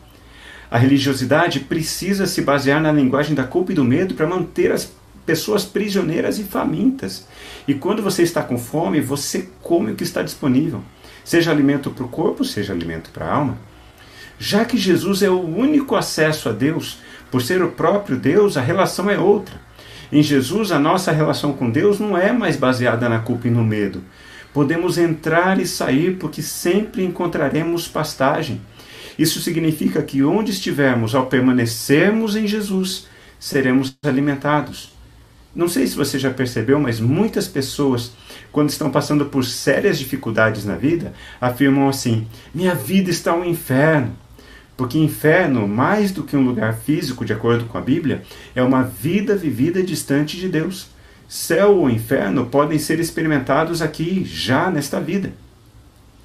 A 0.72 0.78
religiosidade 0.78 1.60
precisa 1.60 2.26
se 2.26 2.42
basear 2.42 2.82
na 2.82 2.90
linguagem 2.90 3.36
da 3.36 3.44
culpa 3.44 3.74
e 3.74 3.76
do 3.76 3.84
medo 3.84 4.14
para 4.14 4.26
manter 4.26 4.72
as 4.72 4.90
pessoas 5.26 5.66
prisioneiras 5.66 6.40
e 6.40 6.46
famintas. 6.46 7.28
E 7.68 7.74
quando 7.74 8.02
você 8.02 8.24
está 8.24 8.42
com 8.42 8.58
fome, 8.58 9.02
você 9.02 9.50
come 9.62 9.92
o 9.92 9.96
que 9.96 10.06
está 10.06 10.24
disponível, 10.24 10.82
seja 11.26 11.52
alimento 11.52 11.92
para 11.92 12.06
o 12.06 12.08
corpo, 12.08 12.46
seja 12.46 12.72
alimento 12.72 13.10
para 13.10 13.26
a 13.26 13.36
alma. 13.36 13.58
Já 14.40 14.64
que 14.64 14.78
Jesus 14.78 15.22
é 15.22 15.30
o 15.30 15.42
único 15.42 15.98
acesso 15.98 16.48
a 16.48 16.54
Deus, 16.54 17.00
por 17.32 17.42
ser 17.42 17.62
o 17.62 17.72
próprio 17.72 18.18
Deus, 18.18 18.58
a 18.58 18.62
relação 18.62 19.10
é 19.10 19.18
outra. 19.18 19.56
Em 20.12 20.24
Jesus, 20.24 20.72
a 20.72 20.80
nossa 20.80 21.12
relação 21.12 21.54
com 21.54 21.70
Deus 21.70 22.00
não 22.00 22.18
é 22.18 22.32
mais 22.32 22.56
baseada 22.56 23.08
na 23.08 23.20
culpa 23.20 23.48
e 23.48 23.52
no 23.52 23.64
medo. 23.64 24.04
Podemos 24.54 24.98
entrar 24.98 25.60
e 25.60 25.68
sair 25.68 26.18
porque 26.18 26.42
sempre 26.42 27.04
encontraremos 27.04 27.88
pastagem. 27.88 28.60
Isso 29.18 29.40
significa 29.40 30.02
que 30.02 30.24
onde 30.24 30.52
estivermos, 30.52 31.14
ao 31.14 31.28
permanecermos 31.28 32.36
em 32.36 32.48
Jesus, 32.48 33.08
seremos 33.40 33.96
alimentados. 34.04 34.92
Não 35.54 35.68
sei 35.68 35.86
se 35.86 35.96
você 35.96 36.18
já 36.18 36.32
percebeu, 36.32 36.80
mas 36.80 37.00
muitas 37.00 37.48
pessoas, 37.48 38.14
quando 38.52 38.70
estão 38.70 38.90
passando 38.90 39.26
por 39.26 39.44
sérias 39.46 40.00
dificuldades 40.00 40.64
na 40.64 40.76
vida, 40.76 41.14
afirmam 41.42 41.90
assim: 41.90 42.28
minha 42.54 42.74
vida 42.74 43.10
está 43.10 43.34
um 43.34 43.44
inferno. 43.44 44.16
Porque 44.80 44.98
inferno, 44.98 45.68
mais 45.68 46.14
do 46.14 46.24
que 46.24 46.38
um 46.38 46.46
lugar 46.46 46.74
físico, 46.74 47.26
de 47.26 47.34
acordo 47.34 47.66
com 47.66 47.78
a 47.78 47.82
Bíblia, 47.82 48.24
é 48.56 48.64
uma 48.64 48.82
vida 48.82 49.36
vivida 49.36 49.84
distante 49.84 50.38
de 50.38 50.48
Deus. 50.48 50.88
Céu 51.28 51.80
ou 51.80 51.90
inferno 51.90 52.46
podem 52.46 52.80
ser 52.80 52.98
experimentados 52.98 53.82
aqui, 53.82 54.24
já 54.24 54.72
nesta 54.72 55.02
vida. 55.02 55.34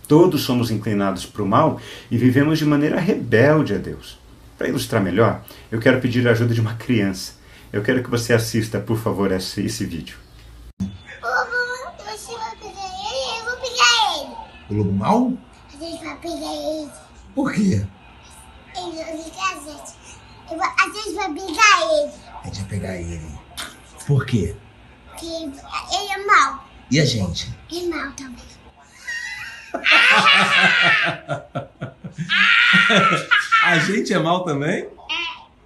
Todos 0.07 0.43
somos 0.43 0.71
inclinados 0.71 1.27
para 1.27 1.43
o 1.43 1.49
mal 1.49 1.81
e 2.09 2.17
vivemos 2.17 2.57
de 2.57 2.65
maneira 2.65 3.01
rebelde 3.01 3.75
a 3.75 3.77
Deus. 3.77 4.21
Para 4.57 4.69
ilustrar 4.69 5.03
melhor, 5.03 5.43
eu 5.69 5.81
quero 5.81 6.01
pedir 6.01 6.29
a 6.29 6.31
ajuda 6.31 6.55
de 6.55 6.61
uma 6.61 6.75
criança. 6.75 7.33
Eu 7.73 7.83
quero 7.83 8.05
que 8.05 8.09
você 8.09 8.33
assista, 8.33 8.79
por 8.79 8.99
favor, 8.99 9.33
esse, 9.33 9.63
esse 9.63 9.85
vídeo. 9.85 10.17
Você 10.79 12.33
vai 12.37 12.55
pegar 12.55 12.87
ele, 12.87 13.37
eu 13.37 13.45
vou 13.47 13.57
pegar 13.57 14.23
ele. 14.23 14.37
O 14.71 14.75
lobo 14.75 14.93
mal? 14.93 15.33
A 15.75 15.85
gente 15.85 16.05
vai 16.05 16.17
pegar 16.19 16.55
ele. 16.55 16.91
Por 17.35 17.53
quê? 17.53 17.85
A 19.03 19.17
gente. 19.17 19.95
Eu 20.51 20.57
vou- 20.57 20.63
A 20.63 20.89
gente 20.93 21.15
vai 21.15 21.33
pegar 21.33 21.93
ele. 21.93 22.13
A 22.43 22.47
gente 22.47 22.61
vai 22.61 22.69
pegar 22.69 22.97
ele. 22.97 23.27
Por 24.07 24.25
quê? 24.27 24.55
Porque 25.11 25.27
ele 25.27 25.53
é 26.13 26.27
mau. 26.27 26.65
E 26.91 27.01
a 27.01 27.05
gente? 27.05 27.53
É 27.73 27.83
mau 27.87 28.13
também. 28.13 28.45
A 33.65 33.79
gente 33.79 34.13
é 34.13 34.19
mal 34.19 34.45
também? 34.45 34.87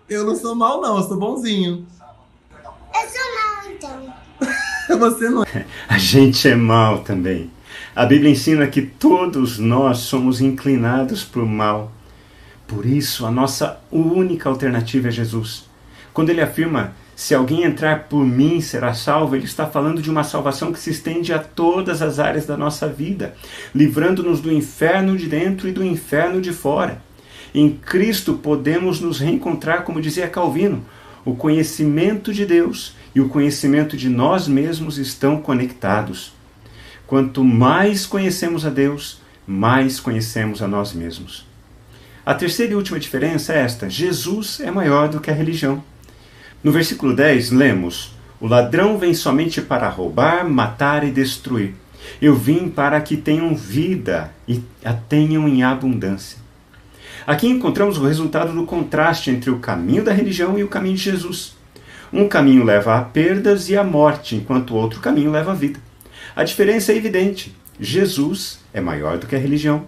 Eu 0.09 0.25
não 0.25 0.37
sou 0.37 0.55
mal, 0.55 0.81
não, 0.81 0.97
eu 0.97 1.03
sou 1.07 1.19
bonzinho. 1.19 1.87
Eu 2.51 3.09
sou 3.11 3.35
mau 3.35 3.71
então. 3.71 4.15
Você 4.99 5.29
não 5.29 5.43
é. 5.43 5.67
A 5.89 5.99
gente 5.99 6.49
é 6.49 6.55
mal 6.55 7.01
também. 7.03 7.51
A 7.95 8.07
Bíblia 8.07 8.31
ensina 8.31 8.67
que 8.67 8.81
todos 8.81 9.59
nós 9.59 9.99
somos 9.99 10.41
inclinados 10.41 11.25
para 11.25 11.43
o 11.43 11.47
mal. 11.47 11.93
Por 12.69 12.85
isso, 12.85 13.25
a 13.25 13.31
nossa 13.31 13.81
única 13.91 14.47
alternativa 14.47 15.09
é 15.09 15.11
Jesus. 15.11 15.65
Quando 16.13 16.29
ele 16.29 16.43
afirma: 16.43 16.93
Se 17.17 17.35
alguém 17.35 17.65
entrar 17.65 18.05
por 18.11 18.23
mim 18.27 18.61
será 18.61 18.93
salvo, 18.93 19.35
ele 19.35 19.47
está 19.47 19.67
falando 19.67 20.03
de 20.03 20.11
uma 20.11 20.23
salvação 20.23 20.71
que 20.71 20.79
se 20.79 20.91
estende 20.91 21.33
a 21.33 21.39
todas 21.39 22.03
as 22.03 22.19
áreas 22.19 22.45
da 22.45 22.59
nossa 22.59 22.87
vida, 22.87 23.35
livrando-nos 23.75 24.43
do 24.43 24.53
inferno 24.53 25.17
de 25.17 25.27
dentro 25.27 25.67
e 25.67 25.73
do 25.73 25.83
inferno 25.83 26.43
de 26.43 26.53
fora. 26.53 27.01
Em 27.55 27.71
Cristo 27.71 28.35
podemos 28.35 29.01
nos 29.01 29.19
reencontrar, 29.19 29.83
como 29.83 30.03
dizia 30.03 30.29
Calvino, 30.29 30.85
o 31.25 31.35
conhecimento 31.35 32.35
de 32.35 32.45
Deus 32.45 32.95
e 33.15 33.21
o 33.21 33.31
conhecimento 33.31 33.97
de 33.97 34.11
nós 34.11 34.47
mesmos 34.47 34.99
estão 34.99 35.41
conectados. 35.41 36.35
Quanto 37.07 37.43
mais 37.43 38.05
conhecemos 38.05 38.67
a 38.67 38.69
Deus, 38.69 39.23
mais 39.47 39.99
conhecemos 39.99 40.61
a 40.61 40.69
nós 40.69 40.93
mesmos. 40.93 41.48
A 42.29 42.35
terceira 42.35 42.73
e 42.73 42.77
última 42.77 43.01
diferença 43.01 43.55
é 43.55 43.61
esta: 43.61 43.89
Jesus 43.89 44.61
é 44.61 44.71
maior 44.71 45.09
do 45.09 45.19
que 45.19 45.31
a 45.31 45.35
religião. 45.35 45.83
No 46.63 46.71
versículo 46.71 47.17
10, 47.17 47.53
lemos: 47.53 48.15
O 48.39 48.47
ladrão 48.47 48.99
vem 48.99 49.15
somente 49.15 49.63
para 49.63 49.89
roubar, 49.89 50.47
matar 50.47 51.05
e 51.05 51.11
destruir. 51.11 51.73
Eu 52.21 52.35
vim 52.35 52.69
para 52.69 53.01
que 53.01 53.17
tenham 53.17 53.57
vida 53.57 54.31
e 54.47 54.63
a 54.85 54.93
tenham 54.93 55.49
em 55.49 55.63
abundância. 55.63 56.37
Aqui 57.27 57.49
encontramos 57.49 57.97
o 57.97 58.07
resultado 58.07 58.53
do 58.53 58.67
contraste 58.67 59.31
entre 59.31 59.49
o 59.49 59.59
caminho 59.59 60.05
da 60.05 60.13
religião 60.13 60.59
e 60.59 60.63
o 60.63 60.69
caminho 60.69 60.97
de 60.97 61.05
Jesus. 61.05 61.57
Um 62.13 62.29
caminho 62.29 62.63
leva 62.63 62.99
a 62.99 63.01
perdas 63.01 63.71
e 63.71 63.77
à 63.79 63.83
morte, 63.83 64.37
enquanto 64.37 64.73
o 64.73 64.77
outro 64.77 65.01
caminho 65.01 65.31
leva 65.31 65.53
à 65.53 65.55
vida. 65.55 65.81
A 66.37 66.45
diferença 66.45 66.93
é 66.93 66.97
evidente. 66.97 67.57
Jesus 67.81 68.59
é 68.75 68.83
maior 68.83 69.17
do 69.17 69.27
que 69.27 69.35
a 69.35 69.39
religião. 69.39 69.87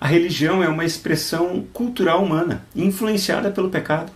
A 0.00 0.06
religião 0.06 0.62
é 0.62 0.68
uma 0.68 0.84
expressão 0.84 1.66
cultural 1.72 2.22
humana, 2.22 2.64
influenciada 2.74 3.50
pelo 3.50 3.68
pecado. 3.68 4.12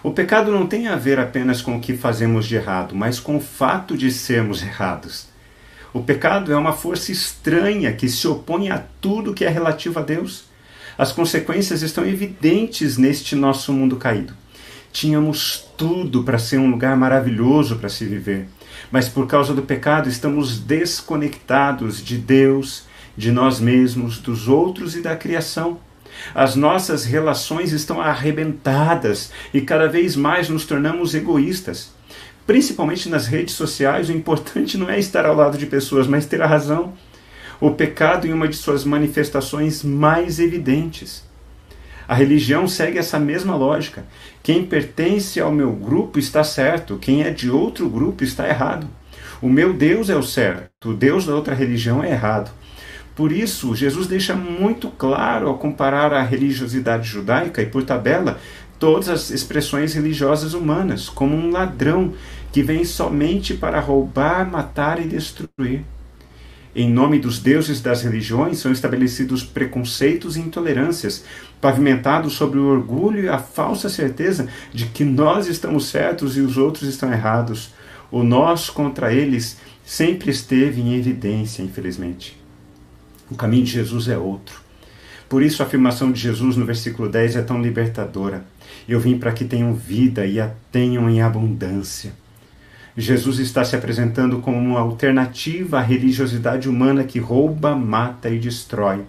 O 0.00 0.12
pecado 0.12 0.52
não 0.52 0.68
tem 0.68 0.86
a 0.86 0.94
ver 0.94 1.18
apenas 1.18 1.60
com 1.60 1.76
o 1.76 1.80
que 1.80 1.96
fazemos 1.96 2.46
de 2.46 2.54
errado, 2.54 2.94
mas 2.94 3.18
com 3.18 3.36
o 3.36 3.40
fato 3.40 3.96
de 3.96 4.12
sermos 4.12 4.62
errados. 4.62 5.26
O 5.92 6.00
pecado 6.00 6.52
é 6.52 6.56
uma 6.56 6.72
força 6.72 7.10
estranha 7.10 7.92
que 7.92 8.08
se 8.08 8.28
opõe 8.28 8.70
a 8.70 8.84
tudo 9.00 9.34
que 9.34 9.44
é 9.44 9.48
relativo 9.48 9.98
a 9.98 10.02
Deus. 10.02 10.44
As 10.96 11.10
consequências 11.10 11.82
estão 11.82 12.06
evidentes 12.06 12.96
neste 12.96 13.34
nosso 13.34 13.72
mundo 13.72 13.96
caído. 13.96 14.32
Tínhamos 14.92 15.66
tudo 15.76 16.22
para 16.22 16.38
ser 16.38 16.58
um 16.58 16.70
lugar 16.70 16.96
maravilhoso 16.96 17.76
para 17.76 17.88
se 17.88 18.04
viver, 18.04 18.46
mas 18.92 19.08
por 19.08 19.26
causa 19.26 19.52
do 19.52 19.62
pecado 19.62 20.08
estamos 20.08 20.58
desconectados 20.58 22.02
de 22.02 22.16
Deus, 22.16 22.85
de 23.16 23.32
nós 23.32 23.60
mesmos, 23.60 24.18
dos 24.18 24.48
outros 24.48 24.94
e 24.94 25.02
da 25.02 25.16
criação. 25.16 25.78
As 26.34 26.54
nossas 26.56 27.04
relações 27.04 27.72
estão 27.72 28.00
arrebentadas 28.00 29.32
e 29.52 29.60
cada 29.60 29.88
vez 29.88 30.16
mais 30.16 30.48
nos 30.48 30.64
tornamos 30.64 31.14
egoístas. 31.14 31.94
Principalmente 32.46 33.08
nas 33.08 33.26
redes 33.26 33.54
sociais, 33.54 34.08
o 34.08 34.12
importante 34.12 34.78
não 34.78 34.88
é 34.88 34.98
estar 34.98 35.26
ao 35.26 35.34
lado 35.34 35.58
de 35.58 35.66
pessoas, 35.66 36.06
mas 36.06 36.26
ter 36.26 36.40
a 36.40 36.46
razão. 36.46 36.92
O 37.60 37.70
pecado 37.70 38.26
em 38.26 38.32
uma 38.32 38.46
de 38.46 38.56
suas 38.56 38.84
manifestações 38.84 39.82
mais 39.82 40.38
evidentes. 40.38 41.24
A 42.08 42.14
religião 42.14 42.68
segue 42.68 42.98
essa 42.98 43.18
mesma 43.18 43.56
lógica. 43.56 44.04
Quem 44.42 44.64
pertence 44.64 45.40
ao 45.40 45.50
meu 45.50 45.72
grupo 45.72 46.20
está 46.20 46.44
certo, 46.44 46.98
quem 46.98 47.22
é 47.22 47.30
de 47.30 47.50
outro 47.50 47.88
grupo 47.88 48.22
está 48.22 48.48
errado. 48.48 48.86
O 49.42 49.48
meu 49.48 49.72
Deus 49.72 50.08
é 50.08 50.14
o 50.14 50.22
certo, 50.22 50.90
o 50.90 50.94
Deus 50.94 51.26
da 51.26 51.34
outra 51.34 51.54
religião 51.54 52.02
é 52.02 52.10
errado. 52.10 52.50
Por 53.16 53.32
isso, 53.32 53.74
Jesus 53.74 54.06
deixa 54.06 54.34
muito 54.34 54.90
claro 54.90 55.48
ao 55.48 55.56
comparar 55.56 56.12
a 56.12 56.22
religiosidade 56.22 57.08
judaica 57.08 57.62
e, 57.62 57.66
por 57.66 57.82
tabela, 57.82 58.38
todas 58.78 59.08
as 59.08 59.30
expressões 59.30 59.94
religiosas 59.94 60.52
humanas, 60.52 61.08
como 61.08 61.34
um 61.34 61.50
ladrão 61.50 62.12
que 62.52 62.62
vem 62.62 62.84
somente 62.84 63.54
para 63.54 63.80
roubar, 63.80 64.46
matar 64.50 65.00
e 65.00 65.08
destruir. 65.08 65.82
Em 66.74 66.90
nome 66.90 67.18
dos 67.18 67.38
deuses 67.38 67.80
das 67.80 68.02
religiões 68.02 68.58
são 68.58 68.70
estabelecidos 68.70 69.42
preconceitos 69.42 70.36
e 70.36 70.40
intolerâncias, 70.40 71.24
pavimentados 71.58 72.34
sobre 72.34 72.58
o 72.58 72.66
orgulho 72.66 73.24
e 73.24 73.28
a 73.30 73.38
falsa 73.38 73.88
certeza 73.88 74.46
de 74.74 74.84
que 74.84 75.04
nós 75.04 75.46
estamos 75.46 75.86
certos 75.86 76.36
e 76.36 76.42
os 76.42 76.58
outros 76.58 76.86
estão 76.86 77.10
errados. 77.10 77.72
O 78.12 78.22
nós 78.22 78.68
contra 78.68 79.10
eles 79.10 79.56
sempre 79.86 80.30
esteve 80.30 80.82
em 80.82 80.94
evidência, 80.94 81.62
infelizmente. 81.62 82.45
O 83.30 83.34
caminho 83.34 83.64
de 83.64 83.72
Jesus 83.72 84.08
é 84.08 84.16
outro. 84.16 84.60
Por 85.28 85.42
isso 85.42 85.62
a 85.62 85.66
afirmação 85.66 86.12
de 86.12 86.20
Jesus 86.20 86.56
no 86.56 86.64
versículo 86.64 87.08
10 87.08 87.36
é 87.36 87.42
tão 87.42 87.60
libertadora. 87.60 88.44
Eu 88.88 89.00
vim 89.00 89.18
para 89.18 89.32
que 89.32 89.44
tenham 89.44 89.74
vida 89.74 90.24
e 90.24 90.40
a 90.40 90.52
tenham 90.70 91.10
em 91.10 91.20
abundância. 91.20 92.12
Jesus 92.96 93.40
está 93.40 93.64
se 93.64 93.76
apresentando 93.76 94.38
como 94.38 94.56
uma 94.56 94.80
alternativa 94.80 95.78
à 95.78 95.82
religiosidade 95.82 96.68
humana 96.68 97.04
que 97.04 97.18
rouba, 97.18 97.74
mata 97.74 98.30
e 98.30 98.38
destrói. 98.38 99.04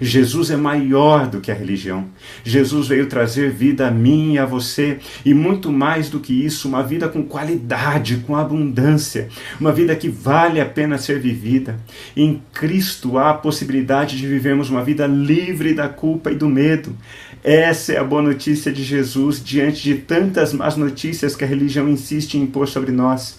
Jesus 0.00 0.50
é 0.50 0.56
maior 0.56 1.26
do 1.26 1.40
que 1.40 1.50
a 1.50 1.54
religião. 1.54 2.06
Jesus 2.42 2.88
veio 2.88 3.06
trazer 3.06 3.50
vida 3.50 3.86
a 3.86 3.90
mim 3.90 4.34
e 4.34 4.38
a 4.38 4.46
você, 4.46 4.98
e 5.24 5.34
muito 5.34 5.70
mais 5.70 6.08
do 6.08 6.20
que 6.20 6.32
isso, 6.32 6.68
uma 6.68 6.82
vida 6.82 7.08
com 7.08 7.22
qualidade, 7.22 8.24
com 8.26 8.34
abundância, 8.34 9.28
uma 9.60 9.72
vida 9.72 9.94
que 9.94 10.08
vale 10.08 10.60
a 10.60 10.66
pena 10.66 10.98
ser 10.98 11.20
vivida. 11.20 11.78
Em 12.16 12.42
Cristo 12.52 13.18
há 13.18 13.30
a 13.30 13.34
possibilidade 13.34 14.16
de 14.16 14.26
vivermos 14.26 14.70
uma 14.70 14.82
vida 14.82 15.06
livre 15.06 15.74
da 15.74 15.88
culpa 15.88 16.30
e 16.30 16.34
do 16.34 16.48
medo. 16.48 16.96
Essa 17.42 17.94
é 17.94 17.98
a 17.98 18.04
boa 18.04 18.22
notícia 18.22 18.72
de 18.72 18.84
Jesus 18.84 19.42
diante 19.42 19.82
de 19.82 19.94
tantas 19.96 20.52
más 20.52 20.76
notícias 20.76 21.34
que 21.34 21.44
a 21.44 21.46
religião 21.46 21.88
insiste 21.88 22.34
em 22.34 22.42
impor 22.42 22.68
sobre 22.68 22.92
nós. 22.92 23.38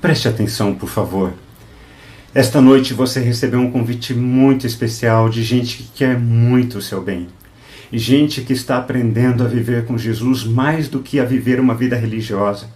Preste 0.00 0.28
atenção, 0.28 0.74
por 0.74 0.88
favor. 0.88 1.43
Esta 2.34 2.60
noite 2.60 2.92
você 2.92 3.20
recebeu 3.20 3.60
um 3.60 3.70
convite 3.70 4.12
muito 4.12 4.66
especial 4.66 5.28
de 5.28 5.40
gente 5.44 5.76
que 5.76 5.88
quer 5.94 6.18
muito 6.18 6.78
o 6.78 6.82
seu 6.82 7.00
bem. 7.00 7.28
Gente 7.92 8.40
que 8.40 8.52
está 8.52 8.76
aprendendo 8.76 9.44
a 9.44 9.46
viver 9.46 9.84
com 9.84 9.96
Jesus 9.96 10.42
mais 10.42 10.88
do 10.88 10.98
que 10.98 11.20
a 11.20 11.24
viver 11.24 11.60
uma 11.60 11.76
vida 11.76 11.94
religiosa. 11.94 12.68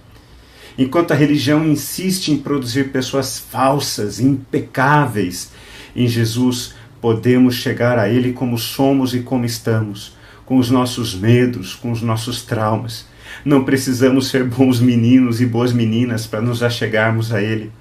Enquanto 0.79 1.11
a 1.11 1.17
religião 1.17 1.67
insiste 1.67 2.29
em 2.29 2.37
produzir 2.37 2.93
pessoas 2.93 3.37
falsas, 3.37 4.21
impecáveis, 4.21 5.51
em 5.97 6.07
Jesus 6.07 6.75
podemos 7.01 7.57
chegar 7.57 7.99
a 7.99 8.09
Ele 8.09 8.33
como 8.33 8.57
somos 8.57 9.13
e 9.13 9.23
como 9.23 9.45
estamos, 9.45 10.17
com 10.47 10.59
os 10.59 10.71
nossos 10.71 11.17
medos, 11.17 11.75
com 11.75 11.91
os 11.91 12.01
nossos 12.01 12.43
traumas. 12.43 13.07
Não 13.45 13.65
precisamos 13.65 14.29
ser 14.29 14.45
bons 14.45 14.79
meninos 14.79 15.41
e 15.41 15.47
boas 15.47 15.73
meninas 15.73 16.29
para 16.29 16.41
nos 16.41 16.63
achegarmos 16.63 17.33
a 17.33 17.43
Ele. 17.43 17.73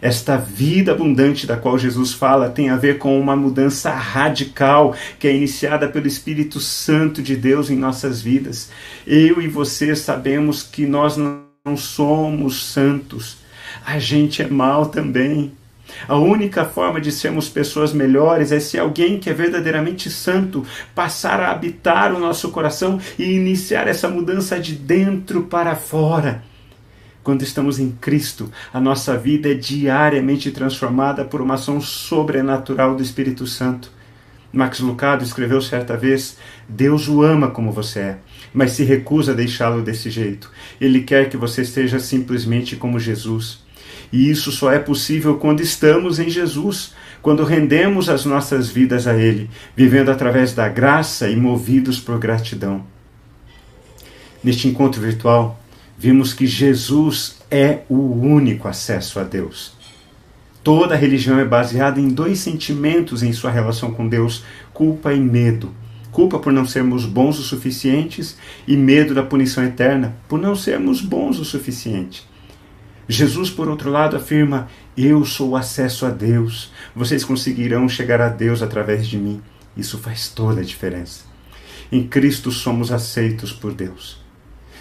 Esta 0.00 0.36
vida 0.36 0.92
abundante 0.92 1.46
da 1.46 1.56
qual 1.56 1.78
Jesus 1.78 2.12
fala 2.12 2.48
tem 2.48 2.70
a 2.70 2.76
ver 2.76 2.98
com 2.98 3.18
uma 3.18 3.34
mudança 3.34 3.90
radical 3.90 4.94
que 5.18 5.26
é 5.26 5.34
iniciada 5.34 5.88
pelo 5.88 6.06
Espírito 6.06 6.60
Santo 6.60 7.20
de 7.20 7.36
Deus 7.36 7.68
em 7.68 7.76
nossas 7.76 8.22
vidas. 8.22 8.70
Eu 9.06 9.42
e 9.42 9.48
você 9.48 9.96
sabemos 9.96 10.62
que 10.62 10.86
nós 10.86 11.16
não 11.16 11.76
somos 11.76 12.62
santos. 12.64 13.38
A 13.84 13.98
gente 13.98 14.40
é 14.40 14.46
mal 14.46 14.86
também. 14.86 15.52
A 16.06 16.16
única 16.16 16.64
forma 16.64 17.00
de 17.00 17.10
sermos 17.10 17.48
pessoas 17.48 17.92
melhores 17.92 18.52
é 18.52 18.60
se 18.60 18.78
alguém 18.78 19.18
que 19.18 19.30
é 19.30 19.32
verdadeiramente 19.32 20.10
santo 20.10 20.64
passar 20.94 21.40
a 21.40 21.50
habitar 21.50 22.14
o 22.14 22.20
nosso 22.20 22.50
coração 22.50 23.00
e 23.18 23.24
iniciar 23.24 23.88
essa 23.88 24.08
mudança 24.08 24.60
de 24.60 24.74
dentro 24.74 25.44
para 25.44 25.74
fora. 25.74 26.42
Quando 27.28 27.42
estamos 27.42 27.78
em 27.78 27.90
Cristo, 27.90 28.50
a 28.72 28.80
nossa 28.80 29.14
vida 29.14 29.50
é 29.50 29.54
diariamente 29.54 30.50
transformada 30.50 31.26
por 31.26 31.42
uma 31.42 31.56
ação 31.56 31.78
sobrenatural 31.78 32.96
do 32.96 33.02
Espírito 33.02 33.46
Santo. 33.46 33.92
Max 34.50 34.80
Lucado 34.80 35.22
escreveu 35.22 35.60
certa 35.60 35.94
vez: 35.94 36.38
Deus 36.66 37.06
o 37.06 37.22
ama 37.22 37.50
como 37.50 37.70
você 37.70 37.98
é, 37.98 38.18
mas 38.50 38.72
se 38.72 38.82
recusa 38.82 39.32
a 39.32 39.34
deixá-lo 39.34 39.82
desse 39.82 40.08
jeito. 40.08 40.50
Ele 40.80 41.02
quer 41.02 41.28
que 41.28 41.36
você 41.36 41.60
esteja 41.60 41.98
simplesmente 41.98 42.76
como 42.76 42.98
Jesus. 42.98 43.62
E 44.10 44.30
isso 44.30 44.50
só 44.50 44.72
é 44.72 44.78
possível 44.78 45.36
quando 45.36 45.60
estamos 45.60 46.18
em 46.18 46.30
Jesus, 46.30 46.94
quando 47.20 47.44
rendemos 47.44 48.08
as 48.08 48.24
nossas 48.24 48.70
vidas 48.70 49.06
a 49.06 49.14
Ele, 49.14 49.50
vivendo 49.76 50.10
através 50.10 50.54
da 50.54 50.66
graça 50.66 51.28
e 51.28 51.36
movidos 51.36 52.00
por 52.00 52.18
gratidão. 52.18 52.86
Neste 54.42 54.66
encontro 54.66 55.02
virtual, 55.02 55.60
vimos 55.98 56.32
que 56.32 56.46
Jesus 56.46 57.38
é 57.50 57.80
o 57.88 57.96
único 57.96 58.68
acesso 58.68 59.18
a 59.18 59.24
Deus. 59.24 59.76
Toda 60.62 60.94
religião 60.94 61.38
é 61.38 61.44
baseada 61.44 62.00
em 62.00 62.08
dois 62.08 62.38
sentimentos 62.38 63.22
em 63.22 63.32
sua 63.32 63.50
relação 63.50 63.90
com 63.90 64.08
Deus: 64.08 64.44
culpa 64.72 65.12
e 65.12 65.20
medo. 65.20 65.74
Culpa 66.12 66.38
por 66.38 66.52
não 66.52 66.66
sermos 66.66 67.04
bons 67.04 67.38
o 67.38 67.42
suficientes 67.42 68.36
e 68.66 68.76
medo 68.76 69.14
da 69.14 69.22
punição 69.22 69.62
eterna 69.64 70.16
por 70.28 70.38
não 70.38 70.54
sermos 70.56 71.00
bons 71.00 71.38
o 71.38 71.44
suficiente. 71.44 72.26
Jesus, 73.08 73.50
por 73.50 73.68
outro 73.68 73.90
lado, 73.90 74.16
afirma: 74.16 74.68
Eu 74.96 75.24
sou 75.24 75.50
o 75.50 75.56
acesso 75.56 76.04
a 76.06 76.10
Deus. 76.10 76.72
Vocês 76.94 77.24
conseguirão 77.24 77.88
chegar 77.88 78.20
a 78.20 78.28
Deus 78.28 78.62
através 78.62 79.06
de 79.06 79.16
mim. 79.16 79.40
Isso 79.76 79.98
faz 79.98 80.28
toda 80.28 80.60
a 80.60 80.64
diferença. 80.64 81.24
Em 81.90 82.06
Cristo 82.06 82.50
somos 82.50 82.92
aceitos 82.92 83.52
por 83.52 83.72
Deus. 83.72 84.27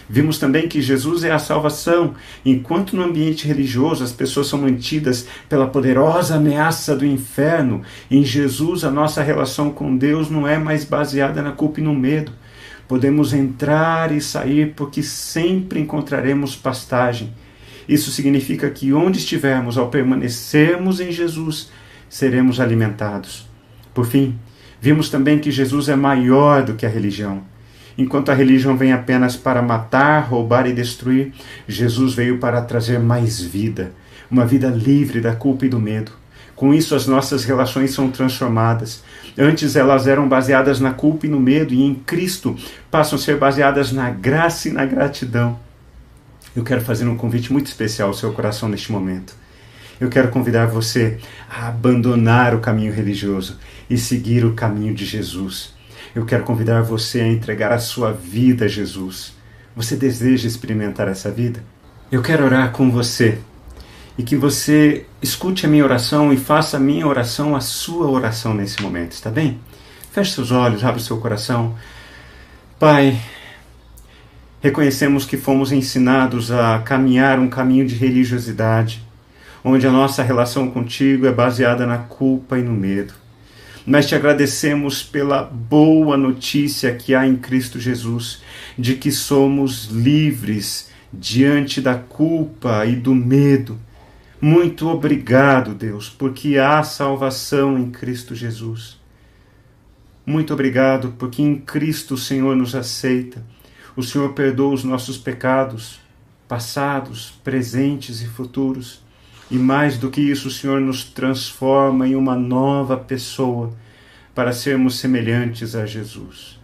Vimos 0.09 0.39
também 0.39 0.69
que 0.69 0.81
Jesus 0.81 1.23
é 1.23 1.31
a 1.31 1.39
salvação, 1.39 2.13
enquanto 2.45 2.95
no 2.95 3.03
ambiente 3.03 3.45
religioso 3.45 4.03
as 4.03 4.13
pessoas 4.13 4.47
são 4.47 4.59
mantidas 4.59 5.27
pela 5.49 5.67
poderosa 5.67 6.35
ameaça 6.35 6.95
do 6.95 7.05
inferno. 7.05 7.81
Em 8.09 8.23
Jesus, 8.23 8.85
a 8.85 8.91
nossa 8.91 9.21
relação 9.21 9.69
com 9.69 9.97
Deus 9.97 10.29
não 10.29 10.47
é 10.47 10.57
mais 10.57 10.85
baseada 10.85 11.41
na 11.41 11.51
culpa 11.51 11.81
e 11.81 11.83
no 11.83 11.93
medo. 11.93 12.31
Podemos 12.87 13.33
entrar 13.33 14.13
e 14.13 14.21
sair 14.21 14.73
porque 14.75 15.03
sempre 15.03 15.81
encontraremos 15.81 16.55
pastagem. 16.55 17.33
Isso 17.87 18.09
significa 18.11 18.69
que 18.69 18.93
onde 18.93 19.17
estivermos, 19.17 19.77
ao 19.77 19.89
permanecermos 19.89 21.01
em 21.01 21.11
Jesus, 21.11 21.69
seremos 22.07 22.61
alimentados. 22.61 23.45
Por 23.93 24.05
fim, 24.05 24.39
vimos 24.79 25.09
também 25.09 25.39
que 25.39 25.51
Jesus 25.51 25.89
é 25.89 25.95
maior 25.97 26.63
do 26.63 26.75
que 26.75 26.85
a 26.85 26.89
religião. 26.89 27.43
Enquanto 27.97 28.29
a 28.29 28.33
religião 28.33 28.77
vem 28.77 28.93
apenas 28.93 29.35
para 29.35 29.61
matar, 29.61 30.19
roubar 30.19 30.67
e 30.67 30.73
destruir, 30.73 31.33
Jesus 31.67 32.13
veio 32.13 32.37
para 32.37 32.61
trazer 32.61 32.99
mais 32.99 33.41
vida, 33.41 33.91
uma 34.29 34.45
vida 34.45 34.67
livre 34.67 35.19
da 35.19 35.35
culpa 35.35 35.65
e 35.65 35.69
do 35.69 35.79
medo. 35.79 36.11
Com 36.55 36.73
isso, 36.73 36.95
as 36.95 37.07
nossas 37.07 37.43
relações 37.43 37.91
são 37.91 38.09
transformadas. 38.09 39.03
Antes 39.37 39.75
elas 39.75 40.07
eram 40.07 40.27
baseadas 40.27 40.79
na 40.79 40.91
culpa 40.91 41.25
e 41.25 41.29
no 41.29 41.39
medo, 41.39 41.73
e 41.73 41.83
em 41.83 41.93
Cristo 41.95 42.55
passam 42.89 43.17
a 43.17 43.21
ser 43.21 43.37
baseadas 43.37 43.91
na 43.91 44.09
graça 44.09 44.67
e 44.67 44.71
na 44.71 44.85
gratidão. 44.85 45.59
Eu 46.55 46.63
quero 46.63 46.81
fazer 46.81 47.07
um 47.07 47.15
convite 47.15 47.53
muito 47.53 47.67
especial 47.67 48.07
ao 48.07 48.13
seu 48.15 48.33
coração 48.33 48.67
neste 48.67 48.91
momento. 48.91 49.35
Eu 49.99 50.09
quero 50.09 50.29
convidar 50.29 50.65
você 50.65 51.19
a 51.49 51.67
abandonar 51.67 52.55
o 52.55 52.59
caminho 52.59 52.93
religioso 52.93 53.57
e 53.89 53.97
seguir 53.97 54.43
o 54.43 54.53
caminho 54.53 54.93
de 54.93 55.05
Jesus. 55.05 55.76
Eu 56.17 56.25
quero 56.25 56.43
convidar 56.43 56.81
você 56.81 57.21
a 57.21 57.27
entregar 57.27 57.71
a 57.71 57.77
sua 57.77 58.11
vida 58.11 58.65
a 58.65 58.67
Jesus. 58.67 59.35
Você 59.75 59.95
deseja 59.95 60.47
experimentar 60.47 61.07
essa 61.07 61.29
vida? 61.29 61.63
Eu 62.11 62.23
quero 62.23 62.43
orar 62.43 62.71
com 62.71 62.89
você 62.89 63.37
e 64.17 64.23
que 64.23 64.35
você 64.35 65.05
escute 65.21 65.67
a 65.67 65.69
minha 65.69 65.83
oração 65.83 66.33
e 66.33 66.37
faça 66.37 66.77
a 66.77 66.79
minha 66.79 67.05
oração 67.05 67.55
a 67.55 67.59
sua 67.59 68.09
oração 68.09 68.55
nesse 68.55 68.81
momento, 68.81 69.11
está 69.11 69.29
bem? 69.29 69.59
Feche 70.11 70.33
seus 70.33 70.49
olhos, 70.49 70.83
abre 70.83 71.03
seu 71.03 71.17
coração. 71.17 71.75
Pai, 72.79 73.21
reconhecemos 74.59 75.23
que 75.23 75.37
fomos 75.37 75.71
ensinados 75.71 76.51
a 76.51 76.79
caminhar 76.79 77.37
um 77.37 77.47
caminho 77.47 77.85
de 77.85 77.93
religiosidade, 77.93 79.05
onde 79.63 79.85
a 79.85 79.91
nossa 79.91 80.23
relação 80.23 80.71
contigo 80.71 81.27
é 81.27 81.31
baseada 81.31 81.85
na 81.85 81.99
culpa 81.99 82.57
e 82.57 82.63
no 82.63 82.73
medo. 82.73 83.26
Nós 83.87 84.05
te 84.05 84.15
agradecemos 84.15 85.01
pela 85.01 85.41
boa 85.43 86.17
notícia 86.17 86.93
que 86.93 87.15
há 87.15 87.25
em 87.25 87.37
Cristo 87.37 87.79
Jesus, 87.79 88.41
de 88.77 88.95
que 88.95 89.09
somos 89.13 89.85
livres 89.85 90.91
diante 91.13 91.79
da 91.79 91.95
culpa 91.95 92.85
e 92.85 92.97
do 92.97 93.15
medo. 93.15 93.79
Muito 94.41 94.89
obrigado, 94.89 95.73
Deus, 95.73 96.09
porque 96.09 96.57
há 96.57 96.83
salvação 96.83 97.79
em 97.79 97.89
Cristo 97.89 98.35
Jesus. 98.35 98.99
Muito 100.25 100.53
obrigado, 100.53 101.15
porque 101.17 101.41
em 101.41 101.55
Cristo 101.55 102.15
o 102.15 102.17
Senhor 102.17 102.57
nos 102.57 102.75
aceita. 102.75 103.41
O 103.95 104.03
Senhor 104.03 104.33
perdoa 104.33 104.73
os 104.73 104.83
nossos 104.83 105.17
pecados, 105.17 106.01
passados, 106.45 107.39
presentes 107.41 108.21
e 108.21 108.27
futuros. 108.27 109.01
E 109.49 109.57
mais 109.57 109.97
do 109.97 110.09
que 110.09 110.21
isso, 110.21 110.49
o 110.49 110.51
Senhor 110.51 110.81
nos 110.81 111.03
transforma 111.03 112.07
em 112.07 112.15
uma 112.15 112.35
nova 112.35 112.97
pessoa 112.97 113.73
para 114.35 114.51
sermos 114.51 114.99
semelhantes 114.99 115.73
a 115.75 115.85
Jesus. 115.85 116.59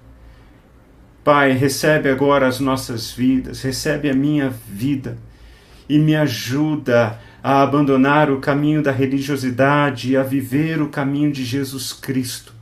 Pai, 1.23 1.53
recebe 1.53 2.09
agora 2.09 2.47
as 2.47 2.59
nossas 2.59 3.11
vidas, 3.11 3.61
recebe 3.61 4.09
a 4.09 4.13
minha 4.13 4.49
vida 4.49 5.17
e 5.87 5.97
me 5.97 6.15
ajuda 6.15 7.17
a 7.41 7.61
abandonar 7.61 8.29
o 8.29 8.39
caminho 8.39 8.83
da 8.83 8.91
religiosidade 8.91 10.11
e 10.11 10.17
a 10.17 10.23
viver 10.23 10.81
o 10.81 10.89
caminho 10.89 11.31
de 11.31 11.45
Jesus 11.45 11.93
Cristo. 11.93 12.53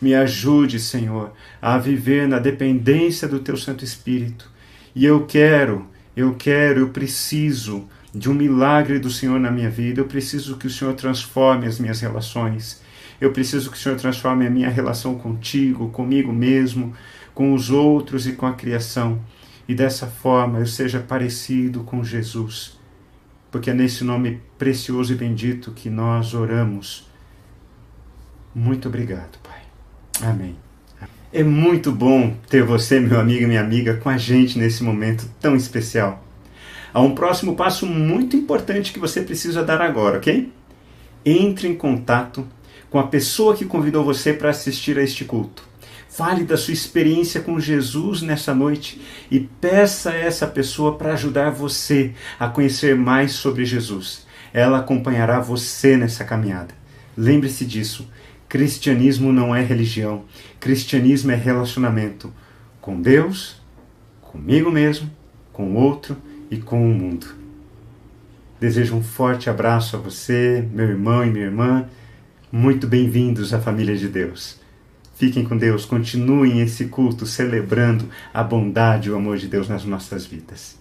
Me 0.00 0.14
ajude, 0.14 0.80
Senhor, 0.80 1.32
a 1.62 1.78
viver 1.78 2.26
na 2.26 2.38
dependência 2.38 3.28
do 3.28 3.38
Teu 3.38 3.56
Santo 3.56 3.84
Espírito. 3.84 4.50
E 4.94 5.04
eu 5.04 5.24
quero, 5.24 5.86
eu 6.16 6.34
quero, 6.34 6.80
eu 6.80 6.88
preciso 6.88 7.88
de 8.14 8.30
um 8.30 8.34
milagre 8.34 8.98
do 8.98 9.10
Senhor 9.10 9.40
na 9.40 9.50
minha 9.50 9.68
vida. 9.68 10.00
Eu 10.00 10.06
preciso 10.06 10.56
que 10.56 10.66
o 10.66 10.70
Senhor 10.70 10.94
transforme 10.94 11.66
as 11.66 11.78
minhas 11.78 12.00
relações. 12.00 12.80
Eu 13.20 13.32
preciso 13.32 13.70
que 13.70 13.76
o 13.76 13.80
Senhor 13.80 13.96
transforme 13.96 14.46
a 14.46 14.50
minha 14.50 14.68
relação 14.68 15.16
contigo, 15.16 15.88
comigo 15.90 16.32
mesmo, 16.32 16.94
com 17.34 17.52
os 17.52 17.70
outros 17.70 18.26
e 18.26 18.32
com 18.32 18.46
a 18.46 18.52
criação. 18.52 19.20
E 19.66 19.74
dessa 19.74 20.06
forma 20.06 20.60
eu 20.60 20.66
seja 20.66 21.00
parecido 21.00 21.82
com 21.82 22.04
Jesus. 22.04 22.78
Porque 23.50 23.70
é 23.70 23.74
nesse 23.74 24.04
nome 24.04 24.40
precioso 24.58 25.12
e 25.12 25.16
bendito 25.16 25.72
que 25.72 25.90
nós 25.90 26.34
oramos. 26.34 27.08
Muito 28.54 28.88
obrigado, 28.88 29.38
Pai. 29.42 29.62
Amém. 30.22 30.56
É 31.32 31.42
muito 31.42 31.90
bom 31.90 32.36
ter 32.48 32.62
você, 32.62 33.00
meu 33.00 33.18
amigo 33.18 33.42
e 33.42 33.46
minha 33.46 33.60
amiga, 33.60 33.96
com 33.96 34.08
a 34.08 34.16
gente 34.16 34.56
nesse 34.56 34.84
momento 34.84 35.28
tão 35.40 35.56
especial. 35.56 36.23
Há 36.94 37.00
um 37.00 37.12
próximo 37.12 37.56
passo 37.56 37.86
muito 37.86 38.36
importante 38.36 38.92
que 38.92 39.00
você 39.00 39.20
precisa 39.20 39.64
dar 39.64 39.82
agora, 39.82 40.18
ok? 40.18 40.52
Entre 41.26 41.66
em 41.66 41.74
contato 41.74 42.46
com 42.88 43.00
a 43.00 43.08
pessoa 43.08 43.56
que 43.56 43.64
convidou 43.64 44.04
você 44.04 44.32
para 44.32 44.50
assistir 44.50 44.96
a 44.96 45.02
este 45.02 45.24
culto. 45.24 45.64
Fale 46.08 46.44
da 46.44 46.56
sua 46.56 46.72
experiência 46.72 47.40
com 47.40 47.58
Jesus 47.58 48.22
nessa 48.22 48.54
noite 48.54 49.00
e 49.28 49.40
peça 49.40 50.10
a 50.10 50.14
essa 50.14 50.46
pessoa 50.46 50.96
para 50.96 51.14
ajudar 51.14 51.50
você 51.50 52.12
a 52.38 52.46
conhecer 52.46 52.94
mais 52.94 53.32
sobre 53.32 53.64
Jesus. 53.64 54.24
Ela 54.52 54.78
acompanhará 54.78 55.40
você 55.40 55.96
nessa 55.96 56.24
caminhada. 56.24 56.76
Lembre-se 57.16 57.64
disso. 57.64 58.08
Cristianismo 58.48 59.32
não 59.32 59.52
é 59.52 59.64
religião. 59.64 60.26
Cristianismo 60.60 61.32
é 61.32 61.34
relacionamento 61.34 62.32
com 62.80 63.02
Deus, 63.02 63.60
comigo 64.20 64.70
mesmo, 64.70 65.10
com 65.52 65.72
o 65.72 65.74
outro 65.74 66.16
e 66.54 66.62
com 66.62 66.88
o 66.88 66.94
mundo. 66.94 67.26
Desejo 68.60 68.94
um 68.94 69.02
forte 69.02 69.50
abraço 69.50 69.96
a 69.96 69.98
você, 69.98 70.66
meu 70.72 70.86
irmão 70.86 71.24
e 71.24 71.30
minha 71.30 71.44
irmã. 71.44 71.88
Muito 72.50 72.86
bem-vindos 72.86 73.52
à 73.52 73.60
família 73.60 73.96
de 73.96 74.08
Deus. 74.08 74.60
Fiquem 75.16 75.44
com 75.44 75.56
Deus, 75.56 75.84
continuem 75.84 76.60
esse 76.60 76.88
culto 76.88 77.26
celebrando 77.26 78.08
a 78.32 78.42
bondade 78.42 79.08
e 79.08 79.10
o 79.12 79.16
amor 79.16 79.36
de 79.36 79.48
Deus 79.48 79.68
nas 79.68 79.84
nossas 79.84 80.24
vidas. 80.24 80.80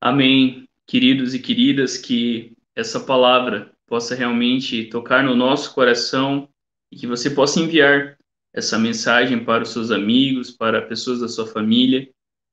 Amém. 0.00 0.68
Queridos 0.86 1.34
e 1.34 1.38
queridas, 1.38 1.96
que 1.96 2.52
essa 2.76 3.00
palavra 3.00 3.72
possa 3.86 4.14
realmente 4.14 4.84
tocar 4.84 5.24
no 5.24 5.34
nosso 5.34 5.74
coração 5.74 6.48
e 6.92 6.96
que 6.96 7.06
você 7.06 7.30
possa 7.30 7.60
enviar 7.60 8.17
essa 8.52 8.78
mensagem 8.78 9.44
para 9.44 9.62
os 9.62 9.70
seus 9.70 9.90
amigos, 9.90 10.50
para 10.50 10.82
pessoas 10.82 11.20
da 11.20 11.28
sua 11.28 11.46
família 11.46 12.08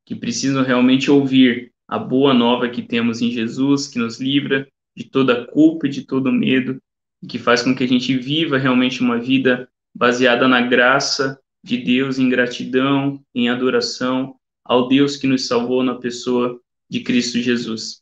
que 0.06 0.16
precisam 0.16 0.64
realmente 0.64 1.10
ouvir 1.10 1.72
a 1.88 1.98
boa 1.98 2.34
nova 2.34 2.70
que 2.70 2.82
temos 2.82 3.22
em 3.22 3.32
Jesus, 3.32 3.88
que 3.88 4.00
nos 4.00 4.20
livra 4.20 4.68
de 4.96 5.04
toda 5.04 5.46
culpa 5.46 5.88
e 5.88 5.90
de 5.90 6.04
todo 6.04 6.32
medo 6.32 6.80
que 7.28 7.40
faz 7.40 7.62
com 7.62 7.76
que 7.76 7.84
a 7.84 7.88
gente 7.88 8.16
viva 8.18 8.58
realmente 8.58 9.02
uma 9.02 9.20
vida 9.20 9.68
baseada 9.94 10.48
na 10.48 10.62
graça 10.62 11.40
de 11.64 11.78
Deus, 11.78 12.20
em 12.20 12.30
gratidão, 12.30 13.20
em 13.34 13.50
adoração 13.50 14.36
ao 14.64 14.88
Deus 14.88 15.16
que 15.16 15.28
nos 15.28 15.48
salvou 15.48 15.84
na 15.84 15.96
pessoa 15.96 16.60
de 16.90 17.00
Cristo 17.02 17.40
Jesus. 17.40 18.02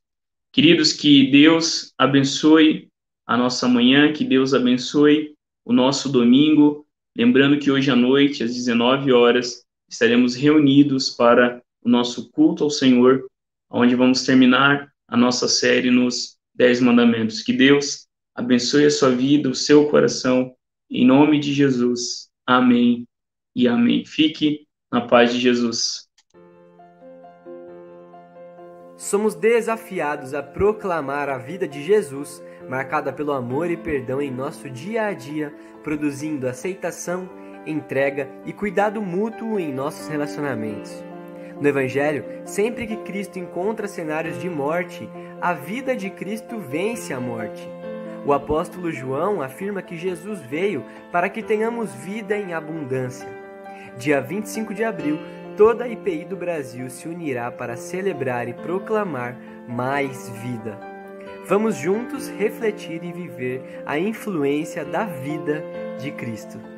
Queridos, 0.52 0.94
que 0.94 1.32
Deus 1.32 1.94
abençoe 1.98 2.90
a 3.26 3.38
nossa 3.38 3.68
manhã, 3.68 4.12
que 4.12 4.24
Deus 4.24 4.54
abençoe 4.54 5.34
o 5.66 5.72
nosso 5.72 6.10
domingo. 6.10 6.83
Lembrando 7.15 7.60
que 7.60 7.69
hoje 7.69 7.91
à 7.91 7.95
noite, 7.95 8.43
às 8.43 8.54
19 8.54 9.12
horas, 9.12 9.63
estaremos 9.89 10.36
reunidos 10.36 11.12
para 11.12 11.62
o 11.84 11.89
nosso 11.89 12.32
culto 12.32 12.63
ao 12.63 12.69
Senhor, 12.69 13.28
onde 13.69 13.95
vamos 13.95 14.23
terminar 14.23 14.91
a 15.08 15.15
nossa 15.15 15.47
série 15.47 15.91
nos 15.91 16.38
Dez 16.56 16.80
Mandamentos. 16.80 17.41
Que 17.41 17.54
Deus 17.54 18.08
abençoe 18.34 18.86
a 18.86 18.91
sua 18.91 19.12
vida, 19.12 19.49
o 19.49 19.56
seu 19.56 19.88
coração, 19.89 20.56
em 20.89 21.06
nome 21.06 21.39
de 21.39 21.54
Jesus. 21.54 22.30
Amém 22.45 23.08
e 23.56 23.67
amém. 23.67 24.06
Fique 24.06 24.67
na 24.91 25.02
paz 25.02 25.32
de 25.32 25.39
Jesus. 25.39 26.08
Somos 29.04 29.36
desafiados 29.36 30.34
a 30.34 30.42
proclamar 30.42 31.28
a 31.28 31.38
vida 31.38 31.68
de 31.68 31.84
Jesus, 31.84 32.42
marcada 32.70 33.12
pelo 33.12 33.34
amor 33.34 33.70
e 33.70 33.76
perdão 33.76 34.22
em 34.22 34.32
nosso 34.32 34.70
dia 34.70 35.08
a 35.08 35.13
dia, 35.13 35.54
produzindo 35.84 36.48
aceitação, 36.48 37.30
entrega 37.66 38.30
e 38.46 38.54
cuidado 38.54 39.02
mútuo 39.02 39.60
em 39.60 39.74
nossos 39.74 40.08
relacionamentos. 40.08 41.04
No 41.60 41.68
Evangelho, 41.68 42.24
sempre 42.46 42.88
que 42.88 42.96
Cristo 42.96 43.38
encontra 43.38 43.89
cenários 43.89 44.39
de 44.39 44.50
morte, 44.50 45.10
a 45.42 45.52
vida 45.52 45.98
de 45.98 46.10
Cristo 46.10 46.58
vence 46.58 47.13
a 47.13 47.20
morte. 47.20 47.70
O 48.26 48.32
apóstolo 48.32 48.89
João 48.89 49.42
afirma 49.42 49.82
que 49.82 49.98
Jesus 49.98 50.39
veio 50.39 50.82
para 51.12 51.28
que 51.28 51.44
tenhamos 51.44 51.94
vida 51.94 52.38
em 52.38 52.54
abundância. 52.54 53.28
Dia 53.98 54.22
25 54.22 54.74
de 54.74 54.86
abril, 54.86 55.20
toda 55.58 55.86
a 55.86 55.88
IPI 55.88 56.26
do 56.26 56.36
Brasil 56.36 56.89
se 56.89 57.08
unirá 57.08 57.52
para 57.52 57.76
celebrar 57.76 58.48
e 58.48 58.54
proclamar 58.54 59.38
mais 59.68 60.30
vida. 60.30 60.78
Vamos 61.46 61.76
juntos 61.76 62.30
refletir 62.30 63.04
e 63.04 63.12
viver 63.12 63.84
a 63.86 64.00
influência 64.00 64.86
da 64.86 65.06
vida 65.06 65.63
de 66.00 66.12
Cristo. 66.12 66.73